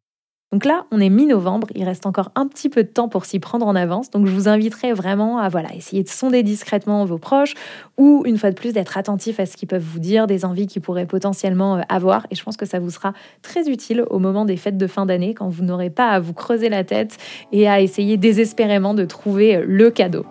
Donc 0.52 0.64
là, 0.64 0.86
on 0.92 1.00
est 1.00 1.08
mi-novembre, 1.08 1.66
il 1.74 1.82
reste 1.82 2.06
encore 2.06 2.30
un 2.36 2.46
petit 2.46 2.68
peu 2.68 2.84
de 2.84 2.88
temps 2.88 3.08
pour 3.08 3.24
s'y 3.24 3.40
prendre 3.40 3.66
en 3.66 3.74
avance. 3.74 4.10
Donc 4.10 4.26
je 4.26 4.30
vous 4.30 4.46
inviterai 4.46 4.92
vraiment 4.92 5.38
à 5.38 5.48
voilà, 5.48 5.74
essayer 5.74 6.04
de 6.04 6.08
sonder 6.08 6.44
discrètement 6.44 7.04
vos 7.04 7.18
proches 7.18 7.54
ou 7.98 8.22
une 8.26 8.38
fois 8.38 8.50
de 8.50 8.54
plus 8.54 8.72
d'être 8.72 8.96
attentif 8.96 9.40
à 9.40 9.46
ce 9.46 9.56
qu'ils 9.56 9.66
peuvent 9.66 9.82
vous 9.82 9.98
dire, 9.98 10.28
des 10.28 10.44
envies 10.44 10.68
qu'ils 10.68 10.82
pourraient 10.82 11.06
potentiellement 11.06 11.78
euh, 11.78 11.80
avoir. 11.88 12.28
Et 12.30 12.36
je 12.36 12.44
pense 12.44 12.56
que 12.56 12.64
ça 12.64 12.78
vous 12.78 12.90
sera 12.90 13.12
très 13.42 13.68
utile 13.68 14.04
au 14.08 14.20
moment 14.20 14.44
des 14.44 14.56
fêtes 14.56 14.78
de 14.78 14.86
fin 14.86 15.04
d'année 15.04 15.34
quand 15.34 15.48
vous 15.48 15.64
n'aurez 15.64 15.90
pas 15.90 16.10
à 16.10 16.20
vous 16.20 16.32
creuser 16.32 16.68
la 16.68 16.84
tête 16.84 17.18
et 17.50 17.68
à 17.68 17.80
essayer 17.80 18.16
désespérément 18.16 18.94
de 18.94 19.04
trouver 19.04 19.56
euh, 19.56 19.64
le 19.66 19.90
cadeau. 19.90 20.24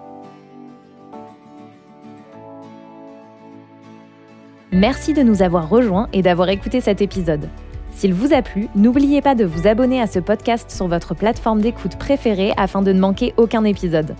Merci 4.71 5.13
de 5.13 5.23
nous 5.23 5.41
avoir 5.41 5.69
rejoints 5.69 6.07
et 6.13 6.21
d'avoir 6.21 6.47
écouté 6.47 6.79
cet 6.79 7.01
épisode. 7.01 7.49
S'il 7.95 8.13
vous 8.13 8.33
a 8.33 8.41
plu, 8.41 8.67
n'oubliez 8.75 9.21
pas 9.21 9.35
de 9.35 9.45
vous 9.45 9.67
abonner 9.67 10.01
à 10.01 10.07
ce 10.07 10.19
podcast 10.19 10.69
sur 10.69 10.89
votre 10.89 11.15
plateforme 11.15 11.61
d'écoute 11.61 11.95
préférée 11.95 12.51
afin 12.57 12.81
de 12.81 12.91
ne 12.91 12.99
manquer 12.99 13.33
aucun 13.37 13.63
épisode. 13.63 14.15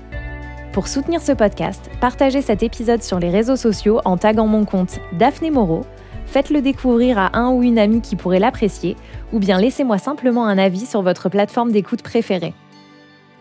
Pour 0.71 0.87
soutenir 0.87 1.21
ce 1.21 1.33
podcast, 1.33 1.91
partagez 1.99 2.41
cet 2.41 2.63
épisode 2.63 3.03
sur 3.03 3.19
les 3.19 3.29
réseaux 3.29 3.57
sociaux 3.57 3.99
en 4.05 4.15
taguant 4.15 4.47
mon 4.47 4.63
compte 4.63 4.99
Daphné 5.11 5.51
Moreau, 5.51 5.81
faites-le 6.25 6.61
découvrir 6.61 7.19
à 7.19 7.37
un 7.37 7.51
ou 7.51 7.63
une 7.63 7.77
amie 7.77 7.99
qui 7.99 8.15
pourrait 8.15 8.39
l'apprécier, 8.39 8.95
ou 9.33 9.39
bien 9.39 9.59
laissez-moi 9.59 9.97
simplement 9.97 10.45
un 10.45 10.57
avis 10.57 10.85
sur 10.85 11.01
votre 11.01 11.27
plateforme 11.27 11.73
d'écoute 11.73 12.01
préférée. 12.01 12.53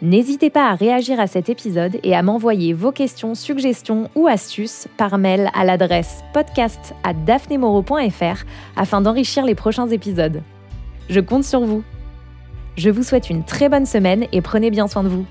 N'hésitez 0.04 0.50
pas 0.50 0.68
à 0.68 0.74
réagir 0.74 1.18
à 1.18 1.26
cet 1.26 1.48
épisode 1.48 1.98
et 2.02 2.14
à 2.14 2.22
m'envoyer 2.22 2.74
vos 2.74 2.92
questions, 2.92 3.34
suggestions 3.34 4.10
ou 4.14 4.26
astuces 4.26 4.86
par 4.98 5.16
mail 5.16 5.48
à 5.54 5.64
l'adresse 5.64 6.22
podcast 6.34 6.94
à 7.04 7.14
afin 8.76 9.00
d'enrichir 9.00 9.46
les 9.46 9.54
prochains 9.54 9.88
épisodes. 9.88 10.42
Je 11.08 11.20
compte 11.20 11.44
sur 11.44 11.60
vous. 11.60 11.82
Je 12.76 12.90
vous 12.90 13.02
souhaite 13.02 13.30
une 13.30 13.44
très 13.44 13.70
bonne 13.70 13.86
semaine 13.86 14.26
et 14.30 14.42
prenez 14.42 14.70
bien 14.70 14.88
soin 14.88 15.04
de 15.04 15.08
vous. 15.08 15.24